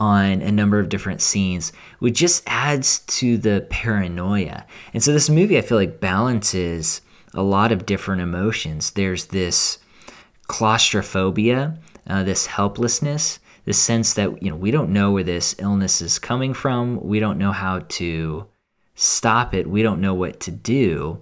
[0.00, 4.66] on a number of different scenes, which just adds to the paranoia.
[4.94, 7.02] And so this movie, I feel like, balances
[7.34, 8.92] a lot of different emotions.
[8.92, 9.78] There's this
[10.48, 16.00] claustrophobia, uh, this helplessness, this sense that you know we don't know where this illness
[16.00, 17.00] is coming from.
[17.00, 18.46] We don't know how to
[18.94, 19.68] stop it.
[19.68, 21.20] We don't know what to do,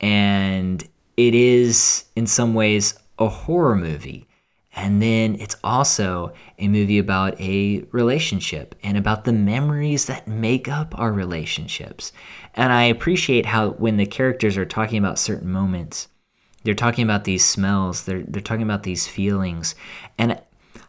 [0.00, 0.82] and
[1.16, 4.29] it is in some ways a horror movie
[4.74, 10.68] and then it's also a movie about a relationship and about the memories that make
[10.68, 12.12] up our relationships.
[12.54, 16.08] And I appreciate how when the characters are talking about certain moments,
[16.62, 19.74] they're talking about these smells, they're, they're talking about these feelings.
[20.18, 20.40] And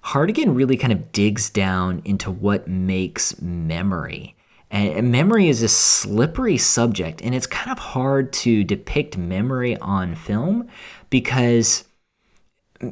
[0.04, 4.36] Hartigan really kind of digs down into what makes memory.
[4.70, 10.16] And memory is a slippery subject, and it's kind of hard to depict memory on
[10.16, 10.70] film
[11.10, 11.84] because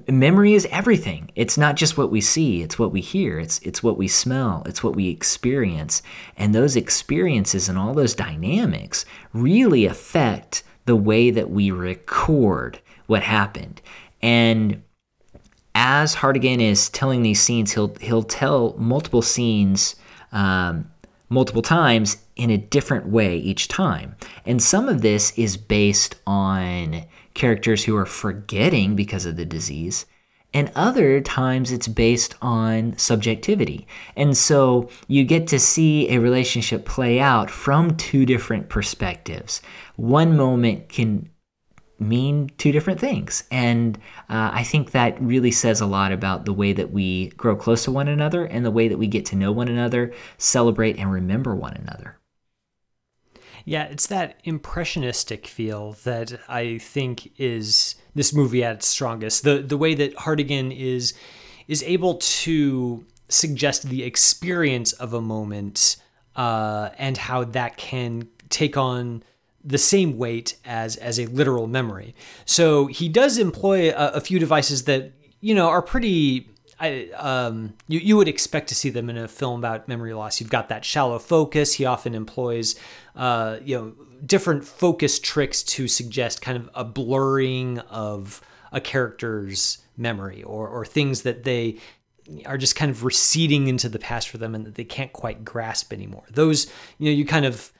[0.08, 1.32] memory is everything.
[1.36, 4.64] It's not just what we see, it's what we hear, it's it's what we smell,
[4.66, 6.02] it's what we experience.
[6.38, 13.24] And those experiences and all those dynamics really affect the way that we record what
[13.24, 13.82] happened.
[14.22, 14.84] And
[15.76, 19.96] as Hartigan is telling these scenes, he'll he'll tell multiple scenes
[20.32, 20.90] um,
[21.30, 24.16] multiple times in a different way each time.
[24.46, 27.04] And some of this is based on
[27.40, 30.06] characters who are forgetting because of the disease,
[30.54, 33.88] and other times it's based on subjectivity.
[34.16, 39.62] And so you get to see a relationship play out from two different perspectives.
[39.96, 41.30] One moment can
[42.00, 43.44] mean two different things.
[43.52, 43.98] And
[44.30, 47.84] uh, I think that really says a lot about the way that we grow close
[47.84, 51.12] to one another and the way that we get to know one another, celebrate, and
[51.12, 52.19] remember one another.
[53.66, 59.44] Yeah, it's that impressionistic feel that I think is this movie at its strongest.
[59.44, 61.14] The the way that Hartigan is
[61.68, 65.98] is able to suggest the experience of a moment
[66.36, 69.24] uh, and how that can take on
[69.64, 72.16] the same weight as as a literal memory.
[72.46, 76.50] So he does employ a, a few devices that you know are pretty.
[76.80, 80.40] I, um, you, you would expect to see them in a film about memory loss.
[80.40, 81.74] You've got that shallow focus.
[81.74, 82.76] He often employs,
[83.16, 89.80] uh, you know, different focus tricks to suggest kind of a blurring of a character's
[89.98, 91.78] memory or, or things that they
[92.46, 95.44] are just kind of receding into the past for them and that they can't quite
[95.44, 96.24] grasp anymore.
[96.30, 96.68] Those,
[96.98, 97.72] you know, you kind of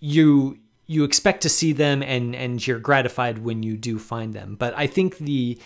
[0.00, 4.56] you you expect to see them and and you're gratified when you do find them.
[4.56, 5.58] But I think the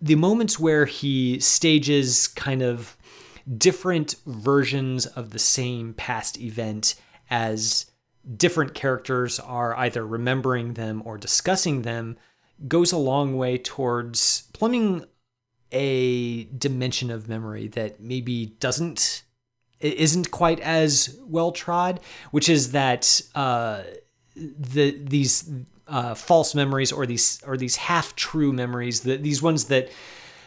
[0.00, 2.96] the moments where he stages kind of
[3.56, 6.94] different versions of the same past event
[7.30, 7.86] as
[8.36, 12.16] different characters are either remembering them or discussing them
[12.68, 15.04] goes a long way towards plumbing
[15.72, 19.24] a dimension of memory that maybe doesn't
[19.80, 21.98] isn't quite as well trod,
[22.30, 23.82] which is that uh,
[24.36, 25.50] the these
[25.88, 29.90] uh, false memories or these or these half true memories, the, these ones that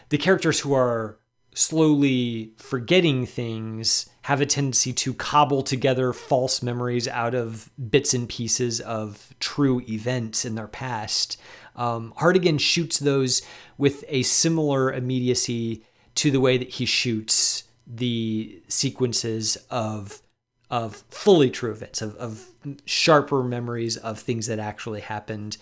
[0.10, 1.18] the characters who are
[1.54, 8.28] slowly forgetting things have a tendency to cobble together false memories out of bits and
[8.28, 11.40] pieces of true events in their past.
[11.76, 13.42] Um, Hartigan shoots those
[13.78, 20.22] with a similar immediacy to the way that he shoots the sequences of
[20.76, 22.46] of fully true events, of, of
[22.86, 25.56] sharper memories of things that actually happened.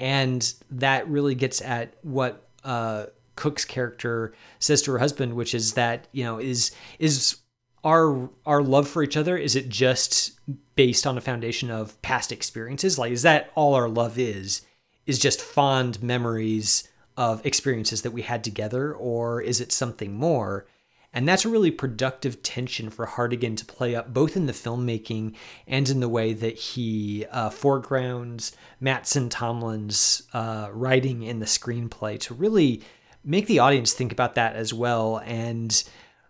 [0.00, 3.06] And that really gets at what uh,
[3.36, 7.36] Cooke's character says to her husband, which is that, you know, is is
[7.84, 10.32] our our love for each other, is it just
[10.74, 12.98] based on a foundation of past experiences?
[12.98, 14.62] Like, is that all our love is?
[15.06, 20.66] Is just fond memories of experiences that we had together, or is it something more?
[21.12, 25.34] And that's a really productive tension for Hartigan to play up, both in the filmmaking
[25.66, 32.20] and in the way that he uh, foregrounds Mattson Tomlin's uh, writing in the screenplay
[32.20, 32.82] to really
[33.24, 35.22] make the audience think about that as well.
[35.24, 35.82] And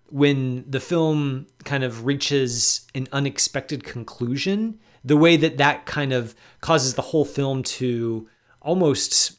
[0.08, 6.34] when the film kind of reaches an unexpected conclusion, the way that that kind of
[6.60, 8.28] causes the whole film to
[8.60, 9.32] almost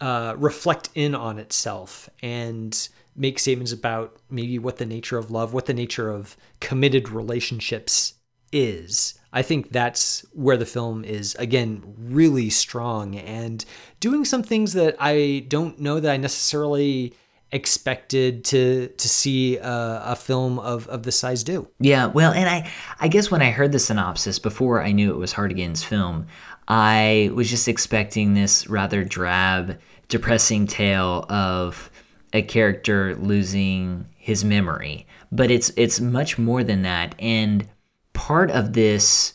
[0.00, 2.88] uh, reflect in on itself and
[3.20, 8.14] make statements about maybe what the nature of love, what the nature of committed relationships
[8.50, 9.18] is.
[9.32, 13.64] I think that's where the film is, again, really strong and
[14.00, 17.14] doing some things that I don't know that I necessarily
[17.52, 21.68] expected to to see a, a, film of, of this size do.
[21.78, 25.18] Yeah, well, and I I guess when I heard the synopsis before I knew it
[25.18, 26.26] was Hartigan's film,
[26.68, 31.90] I was just expecting this rather drab, depressing tale of
[32.32, 37.14] a character losing his memory, but it's it's much more than that.
[37.18, 37.66] And
[38.12, 39.34] part of this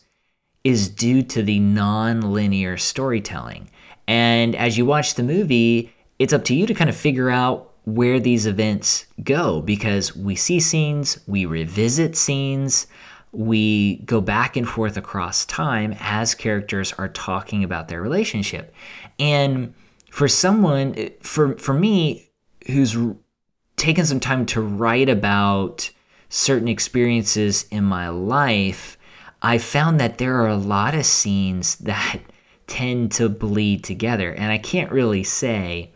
[0.64, 3.70] is due to the non-linear storytelling.
[4.08, 7.74] And as you watch the movie, it's up to you to kind of figure out
[7.86, 12.88] where these events go because we see scenes, we revisit scenes,
[13.32, 18.74] we go back and forth across time as characters are talking about their relationship.
[19.20, 19.74] And
[20.10, 22.30] for someone for for me
[22.68, 22.98] who's
[23.78, 25.92] taken some time to write about
[26.30, 28.98] certain experiences in my life,
[29.42, 32.20] I found that there are a lot of scenes that
[32.68, 34.32] tend to bleed together.
[34.32, 35.92] And I can't really say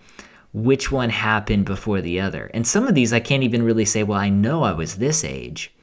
[0.53, 2.49] which one happened before the other.
[2.53, 5.23] And some of these I can't even really say, well, I know I was this
[5.23, 5.73] age.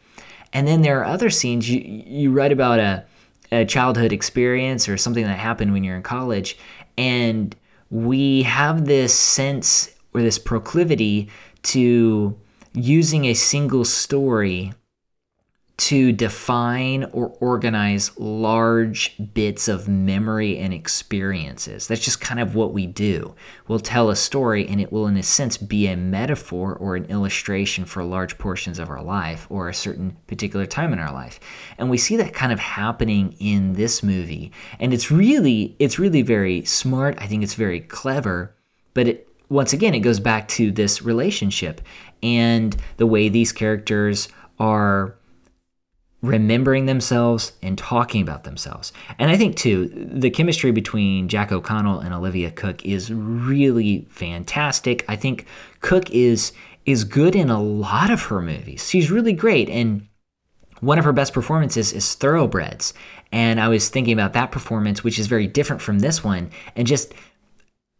[0.52, 3.04] And then there are other scenes you, you write about a,
[3.52, 6.56] a childhood experience or something that happened when you're in college,
[6.96, 7.54] and
[7.90, 11.28] we have this sense or this proclivity
[11.62, 12.36] to
[12.72, 14.72] using a single story
[15.76, 21.86] to define or organize large bits of memory and experiences.
[21.86, 23.34] That's just kind of what we do.
[23.68, 27.04] We'll tell a story and it will, in a sense, be a metaphor or an
[27.06, 31.38] illustration for large portions of our life or a certain particular time in our life.
[31.76, 34.52] And we see that kind of happening in this movie.
[34.80, 37.18] And it's really, it's really very smart.
[37.20, 38.56] I think it's very clever,
[38.94, 41.80] but it, once again, it goes back to this relationship
[42.22, 44.28] and the way these characters
[44.58, 45.16] are
[46.22, 48.92] remembering themselves and talking about themselves.
[49.18, 55.04] And I think too, the chemistry between Jack O'Connell and Olivia Cooke is really fantastic.
[55.08, 55.46] I think
[55.80, 56.52] Cooke is
[56.84, 58.88] is good in a lot of her movies.
[58.88, 60.06] She's really great and
[60.80, 62.92] one of her best performances is Thoroughbreds.
[63.32, 66.86] And I was thinking about that performance which is very different from this one and
[66.86, 67.12] just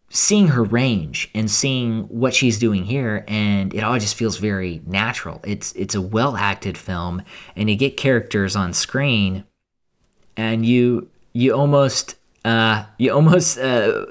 [0.09, 4.80] seeing her range and seeing what she's doing here and it all just feels very
[4.86, 5.40] natural.
[5.44, 7.22] It's it's a well acted film
[7.57, 9.44] and you get characters on screen
[10.36, 14.07] and you you almost uh you almost uh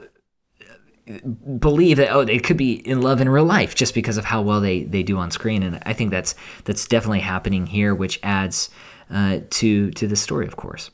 [1.60, 4.42] believe that oh they could be in love in real life just because of how
[4.42, 6.34] well they they do on screen and i think that's
[6.64, 8.72] that's definitely happening here which adds
[9.12, 10.90] uh to to the story of course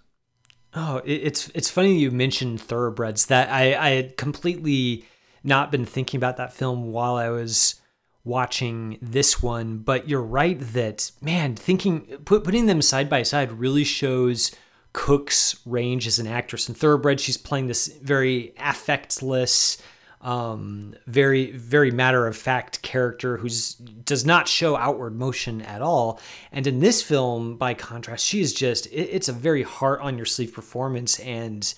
[0.73, 3.25] Oh, it's it's funny you mentioned thoroughbreds.
[3.25, 5.05] That I I had completely
[5.43, 7.75] not been thinking about that film while I was
[8.23, 9.79] watching this one.
[9.79, 14.51] But you're right that man, thinking put, putting them side by side really shows
[14.93, 16.69] Cooke's range as an actress.
[16.69, 19.81] In Thoroughbred, she's playing this very affectless,
[20.21, 26.19] um, very very matter of fact character who's does not show outward motion at all.
[26.51, 30.17] And in this film, by contrast, she is just it, it's a very heart on
[30.17, 31.73] your sleeve performance, and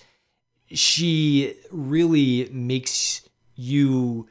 [0.71, 3.21] she really makes
[3.55, 4.27] you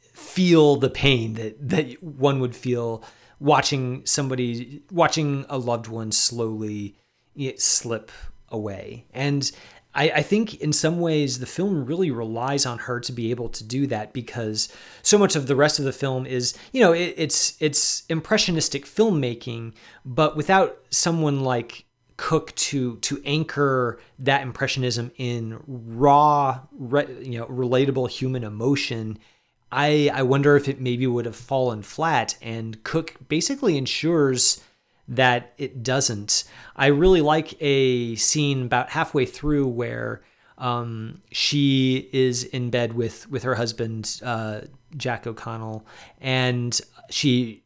[0.00, 3.02] feel the pain that that one would feel
[3.40, 6.96] watching somebody watching a loved one slowly
[7.56, 8.10] slip
[8.48, 9.52] away and
[9.98, 13.48] I, I, think in some ways the film really relies on her to be able
[13.48, 14.68] to do that because
[15.02, 18.86] so much of the rest of the film is you know it, it's it's impressionistic
[18.86, 19.72] filmmaking
[20.04, 21.84] but without someone like
[22.16, 29.18] Cooke to to anchor that impressionism in raw re, you know relatable human emotion
[29.70, 32.36] I I wonder if it maybe would have fallen flat.
[32.40, 34.62] And Cooke basically ensures
[35.08, 36.44] that it doesn't.
[36.76, 40.22] I really like a scene about halfway through where
[40.58, 44.62] um, she is in bed with with her husband uh,
[44.96, 45.86] Jack O'Connell,
[46.20, 46.78] and
[47.10, 47.64] she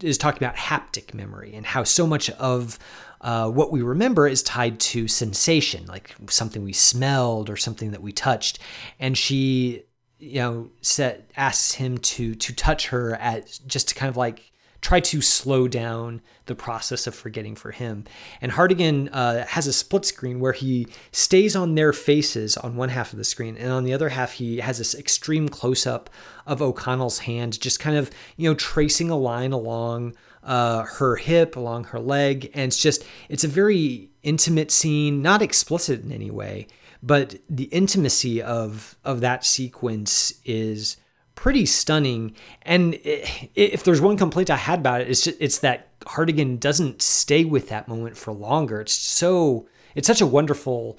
[0.00, 2.78] is talking about haptic memory and how so much of
[3.20, 8.00] uh, what we remember is tied to sensation, like something we smelled or something that
[8.00, 8.58] we touched,
[8.98, 9.82] and she
[10.18, 14.52] you know set asks him to to touch her at just to kind of like
[14.80, 18.04] try to slow down the process of forgetting for him.
[18.40, 22.88] And Hartigan uh, has a split screen where he stays on their faces on one
[22.88, 26.10] half of the screen, and on the other half, he has this extreme close up
[26.46, 31.56] of O'Connell's hand, just kind of, you know, tracing a line along uh, her hip,
[31.56, 32.50] along her leg.
[32.54, 36.66] And it's just, it's a very intimate scene, not explicit in any way.
[37.02, 40.98] But the intimacy of of that sequence is
[41.40, 42.34] pretty stunning.
[42.62, 47.00] And if there's one complaint I had about it, it's just, it's that Hartigan doesn't
[47.00, 48.82] stay with that moment for longer.
[48.82, 50.98] It's so it's such a wonderful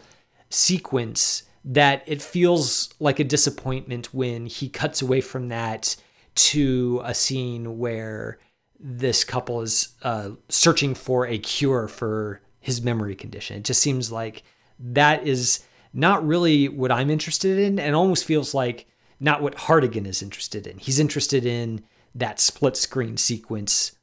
[0.49, 5.95] sequence that it feels like a disappointment when he cuts away from that
[6.33, 8.39] to a scene where
[8.79, 13.57] this couple is uh, searching for a cure for his memory condition.
[13.57, 14.41] It just seems like
[14.79, 15.63] that is
[15.93, 18.87] not really what I'm interested in, and almost feels like
[19.21, 20.79] not what Hartigan is interested in.
[20.79, 21.83] He's interested in
[22.15, 23.93] that split screen sequence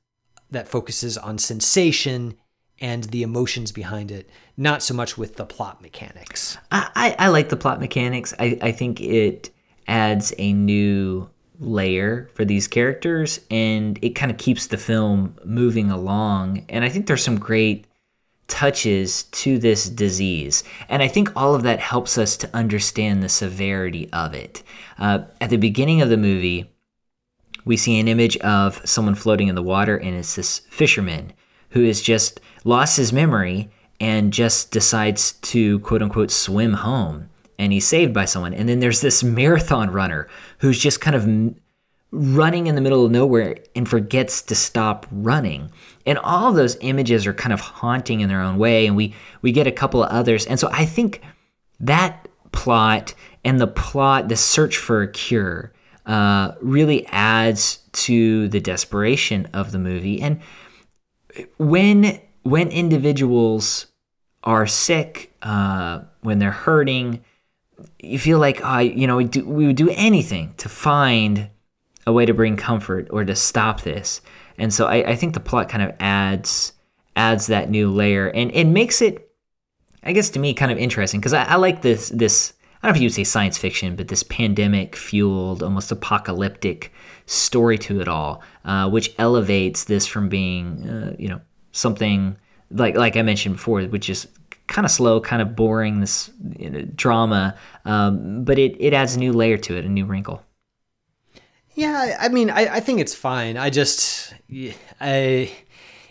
[0.50, 2.36] that focuses on sensation
[2.80, 6.56] and the emotions behind it, not so much with the plot mechanics.
[6.70, 8.32] I, I, I like the plot mechanics.
[8.38, 9.50] I, I think it
[9.88, 15.90] adds a new layer for these characters and it kind of keeps the film moving
[15.90, 16.64] along.
[16.68, 17.87] And I think there's some great
[18.48, 20.64] touches to this disease.
[20.88, 24.62] And I think all of that helps us to understand the severity of it.
[24.98, 26.70] Uh, at the beginning of the movie,
[27.64, 31.32] we see an image of someone floating in the water, and it's this fisherman
[31.70, 33.70] who has just lost his memory
[34.00, 37.28] and just decides to quote unquote swim home.
[37.58, 38.54] And he's saved by someone.
[38.54, 40.28] And then there's this marathon runner
[40.58, 41.26] who's just kind of
[42.10, 45.70] running in the middle of nowhere and forgets to stop running.
[46.06, 48.86] And all those images are kind of haunting in their own way.
[48.86, 50.46] And we, we get a couple of others.
[50.46, 51.20] And so I think
[51.80, 55.72] that plot and the plot, the search for a cure,
[56.06, 60.22] uh, really adds to the desperation of the movie.
[60.22, 60.40] And
[61.58, 63.86] when when individuals
[64.42, 67.22] are sick, uh, when they're hurting,
[68.00, 71.50] you feel like I, you know, we, do, we would do anything to find
[72.08, 74.22] a way to bring comfort or to stop this.
[74.56, 76.72] And so I, I think the plot kind of adds
[77.14, 79.30] adds that new layer and it makes it,
[80.02, 82.54] I guess, to me, kind of interesting because I, I like this this.
[82.82, 86.92] I don't know if you would say science fiction, but this pandemic fueled, almost apocalyptic
[87.26, 91.40] story to it all, uh, which elevates this from being, uh, you know,
[91.72, 92.36] something
[92.70, 94.28] like like I mentioned before, which is
[94.66, 97.54] kind of slow, kind of boring, this you know, drama,
[97.84, 100.42] um, but it, it adds a new layer to it, a new wrinkle.
[101.78, 103.56] Yeah, I mean, I, I think it's fine.
[103.56, 104.34] I just,
[105.00, 105.52] I,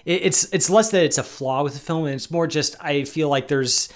[0.05, 3.03] it's it's less that it's a flaw with the film, and it's more just I
[3.03, 3.89] feel like there's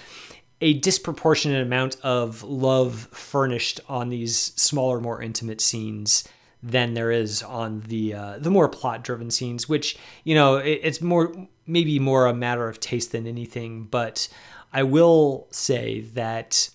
[0.60, 6.28] a disproportionate amount of love furnished on these smaller, more intimate scenes
[6.62, 10.80] than there is on the uh, the more plot driven scenes, which you know it,
[10.82, 11.34] it's more
[11.66, 13.84] maybe more a matter of taste than anything.
[13.84, 14.28] But
[14.74, 16.68] I will say that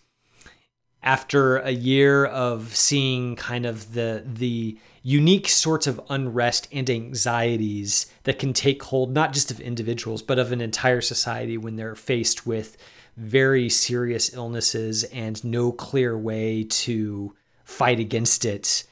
[1.04, 8.08] after a year of seeing kind of the the unique sorts of unrest and anxieties
[8.24, 11.95] that can take hold not just of individuals but of an entire society when they're
[11.95, 12.78] faced with
[13.16, 17.34] very serious illnesses and no clear way to
[17.64, 18.84] fight against it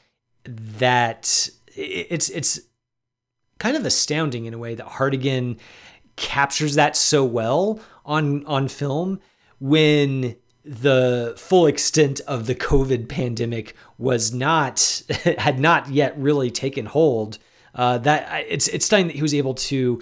[0.46, 2.60] that it's it's
[3.60, 5.58] kind of astounding in a way that Hartigan
[6.16, 9.20] captures that so well on on film
[9.60, 10.36] when
[10.66, 15.04] the full extent of the COVID pandemic was not
[15.38, 17.38] had not yet really taken hold.
[17.74, 20.02] Uh, that it's it's stunning that he was able to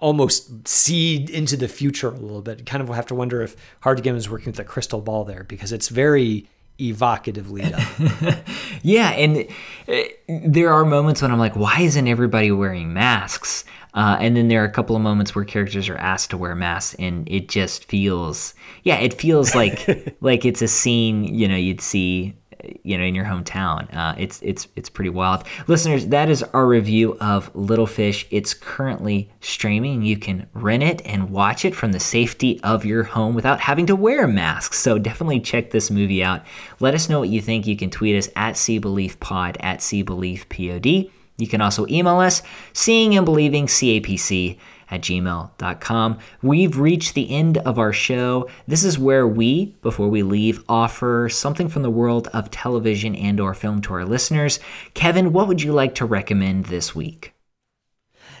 [0.00, 2.66] almost see into the future a little bit.
[2.66, 5.72] kind of have to wonder if Hartigan was working with a crystal ball there because
[5.72, 8.42] it's very evocatively done.
[8.82, 9.46] yeah, and
[9.88, 10.02] uh,
[10.48, 13.64] there are moments when I'm like, why isn't everybody wearing masks?
[13.94, 16.54] Uh, and then there are a couple of moments where characters are asked to wear
[16.54, 21.56] masks, and it just feels, yeah, it feels like like it's a scene you know
[21.56, 22.34] you'd see
[22.82, 23.92] you know in your hometown.
[23.94, 25.44] Uh, it's it's it's pretty wild.
[25.66, 28.26] Listeners, that is our review of Little Fish.
[28.30, 30.02] It's currently streaming.
[30.02, 33.86] You can rent it and watch it from the safety of your home without having
[33.86, 34.74] to wear a mask.
[34.74, 36.42] So definitely check this movie out.
[36.80, 37.66] Let us know what you think.
[37.66, 41.10] You can tweet us at SeeBeliefPod at SeeBeliefPod.
[41.36, 44.58] You can also email us, seeing and believing CAPC
[44.90, 46.18] at gmail.com.
[46.42, 48.48] We've reached the end of our show.
[48.68, 53.40] This is where we, before we leave, offer something from the world of television and
[53.40, 54.60] or film to our listeners.
[54.94, 57.32] Kevin, what would you like to recommend this week?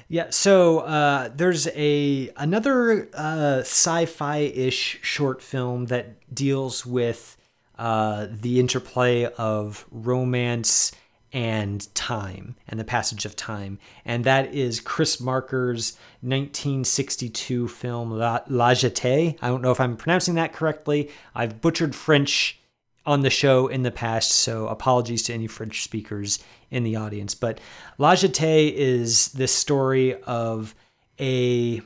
[0.06, 7.38] Yeah, so uh, there's a another uh, sci-fi-ish short film that deals with
[7.78, 10.92] uh, the interplay of romance
[11.34, 13.78] and time and the passage of time.
[14.04, 19.36] And that is Chris Marker's 1962 film La, La Jetée.
[19.42, 21.10] I don't know if I'm pronouncing that correctly.
[21.34, 22.60] I've butchered French
[23.04, 26.38] on the show in the past, so apologies to any French speakers
[26.70, 27.34] in the audience.
[27.34, 27.58] But
[27.98, 30.72] La Jetée is this story of
[31.20, 31.82] a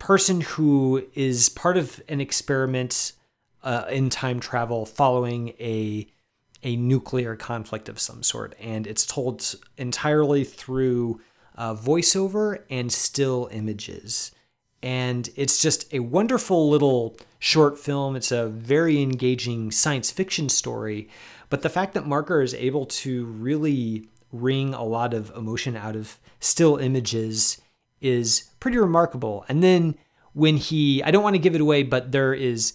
[0.00, 3.12] person who is part of an experiment
[3.62, 6.08] uh, in time travel following a
[6.62, 11.20] a nuclear conflict of some sort, and it's told entirely through
[11.56, 14.32] uh, voiceover and still images.
[14.82, 18.16] And it's just a wonderful little short film.
[18.16, 21.08] It's a very engaging science fiction story.
[21.50, 25.94] But the fact that Marker is able to really wring a lot of emotion out
[25.94, 27.60] of still images
[28.00, 29.44] is pretty remarkable.
[29.48, 29.96] And then
[30.32, 32.72] when he, I don't want to give it away, but there is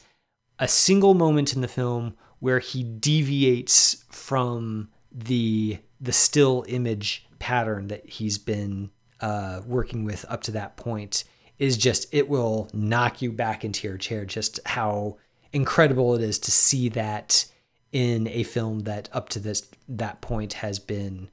[0.60, 7.88] a single moment in the film where he deviates from the the still image pattern
[7.88, 11.24] that he's been uh, working with up to that point
[11.58, 15.18] is just it will knock you back into your chair just how
[15.54, 17.46] incredible it is to see that
[17.92, 21.30] in a film that up to this that point has been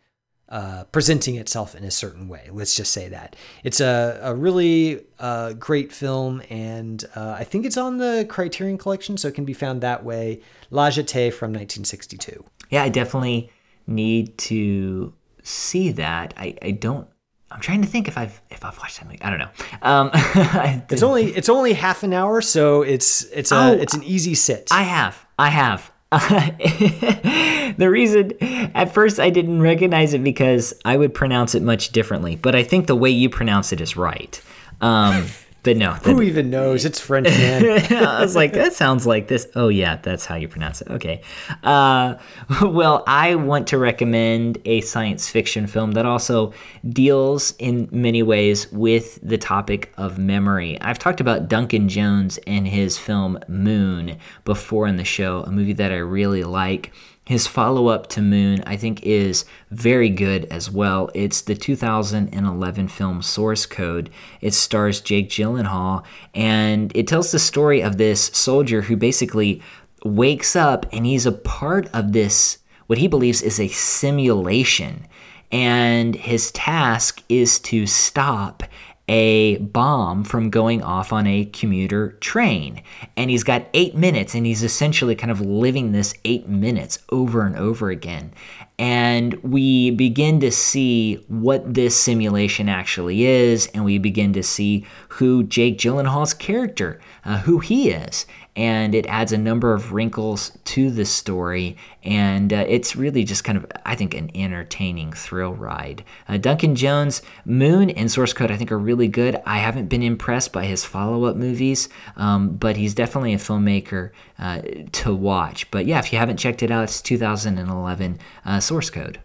[0.49, 2.49] uh, presenting itself in a certain way.
[2.53, 7.64] Let's just say that it's a, a really uh, great film, and uh, I think
[7.64, 10.40] it's on the Criterion Collection, so it can be found that way.
[10.70, 12.45] La Jetée from 1962.
[12.70, 13.51] Yeah, I definitely
[13.86, 16.34] need to see that.
[16.36, 17.09] I, I don't.
[17.51, 19.18] I'm trying to think if I've if I've watched something.
[19.22, 19.51] I don't know.
[19.82, 20.11] Um,
[20.90, 24.34] it's only it's only half an hour, so it's it's a oh, it's an easy
[24.34, 24.68] sit.
[24.72, 25.92] I have I have.
[27.78, 28.32] the reason
[28.74, 32.62] at first I didn't recognize it because I would pronounce it much differently, but I
[32.62, 34.40] think the way you pronounce it is right.
[34.80, 35.26] Um,
[35.64, 36.84] but no, Who even knows?
[36.84, 37.92] It's French, man.
[37.92, 39.48] I was like, that sounds like this.
[39.54, 40.90] Oh, yeah, that's how you pronounce it.
[40.90, 41.22] Okay.
[41.62, 42.16] Uh,
[42.62, 46.52] well, I want to recommend a science fiction film that also
[46.90, 50.78] deals in many ways with the topic of memory.
[50.82, 55.72] I've talked about Duncan Jones and his film Moon before in the show, a movie
[55.72, 56.92] that I really like.
[57.26, 61.10] His follow up to Moon, I think, is very good as well.
[61.14, 64.10] It's the 2011 film Source Code.
[64.42, 66.04] It stars Jake Gyllenhaal,
[66.34, 69.62] and it tells the story of this soldier who basically
[70.04, 72.58] wakes up and he's a part of this,
[72.88, 75.06] what he believes is a simulation.
[75.50, 78.64] And his task is to stop
[79.09, 82.82] a bomb from going off on a commuter train.
[83.16, 87.44] And he's got eight minutes, and he's essentially kind of living this eight minutes over
[87.44, 88.32] and over again.
[88.78, 94.86] And we begin to see what this simulation actually is, and we begin to see
[95.11, 98.26] who Jake Gyllenhaal's character, uh, who he is
[98.57, 103.44] and it adds a number of wrinkles to the story and uh, it's really just
[103.44, 106.05] kind of i think an entertaining thrill ride.
[106.28, 109.40] Uh, duncan jones moon and source code i think are really good.
[109.46, 114.62] I haven't been impressed by his follow-up movies um, but he's definitely a filmmaker uh,
[114.92, 115.70] to watch.
[115.70, 119.20] But yeah if you haven't checked it out it's 2011 uh, source code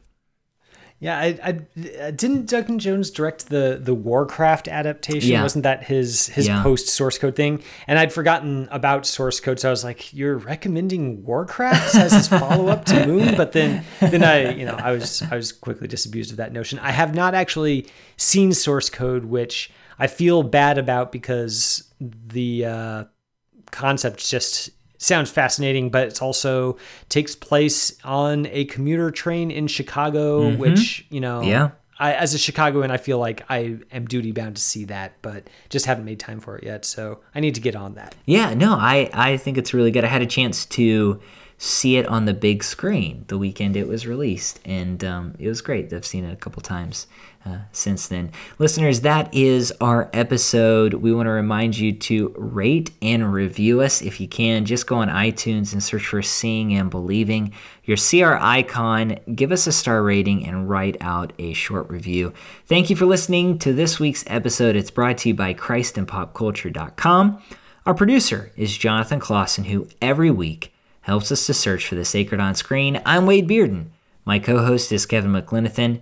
[1.01, 5.31] Yeah, I, I didn't Duncan Jones direct the the Warcraft adaptation.
[5.31, 5.43] Yeah.
[5.43, 6.61] Wasn't that his his Yeah.
[6.61, 7.63] post source code thing?
[7.87, 12.27] And I'd forgotten about source code, so I was like, "You're recommending Warcraft as his
[12.27, 15.87] follow up to Moon?" But then then I you know I was I was quickly
[15.87, 16.79] disabused of that notion.
[16.79, 17.87] I have not actually
[18.17, 23.03] seen source code, which I feel bad about because the uh,
[23.71, 24.69] concept just
[24.99, 26.77] sounds fascinating, but it's also
[27.07, 31.71] takes place on a commuter train in Chicago, which you know, Yeah.
[32.01, 35.49] I, as a Chicagoan, I feel like I am duty bound to see that, but
[35.69, 36.85] just haven't made time for it yet.
[36.85, 38.15] So I need to get on that.
[38.25, 40.05] Yeah, no, I, I think it's really good.
[40.05, 41.19] I had a chance to
[41.57, 45.59] see it on the big screen the weekend it was released, and um, it was
[45.61, 45.91] great.
[45.91, 47.05] I've seen it a couple times
[47.45, 48.31] uh, since then.
[48.57, 50.93] Listeners, that is our episode.
[50.95, 54.65] We want to remind you to rate and review us if you can.
[54.65, 57.53] Just go on iTunes and search for Seeing and Believing.
[57.85, 62.33] Your CR icon, give us a star rating, and write out a short review.
[62.65, 64.75] Thank you for listening to this week's episode.
[64.75, 67.41] It's brought to you by ChristandPopCulture.com.
[67.85, 72.39] Our producer is Jonathan Clausen, who every week helps us to search for the sacred
[72.39, 73.01] on screen.
[73.05, 73.87] I'm Wade Bearden.
[74.25, 76.01] My co host is Kevin McLenithan.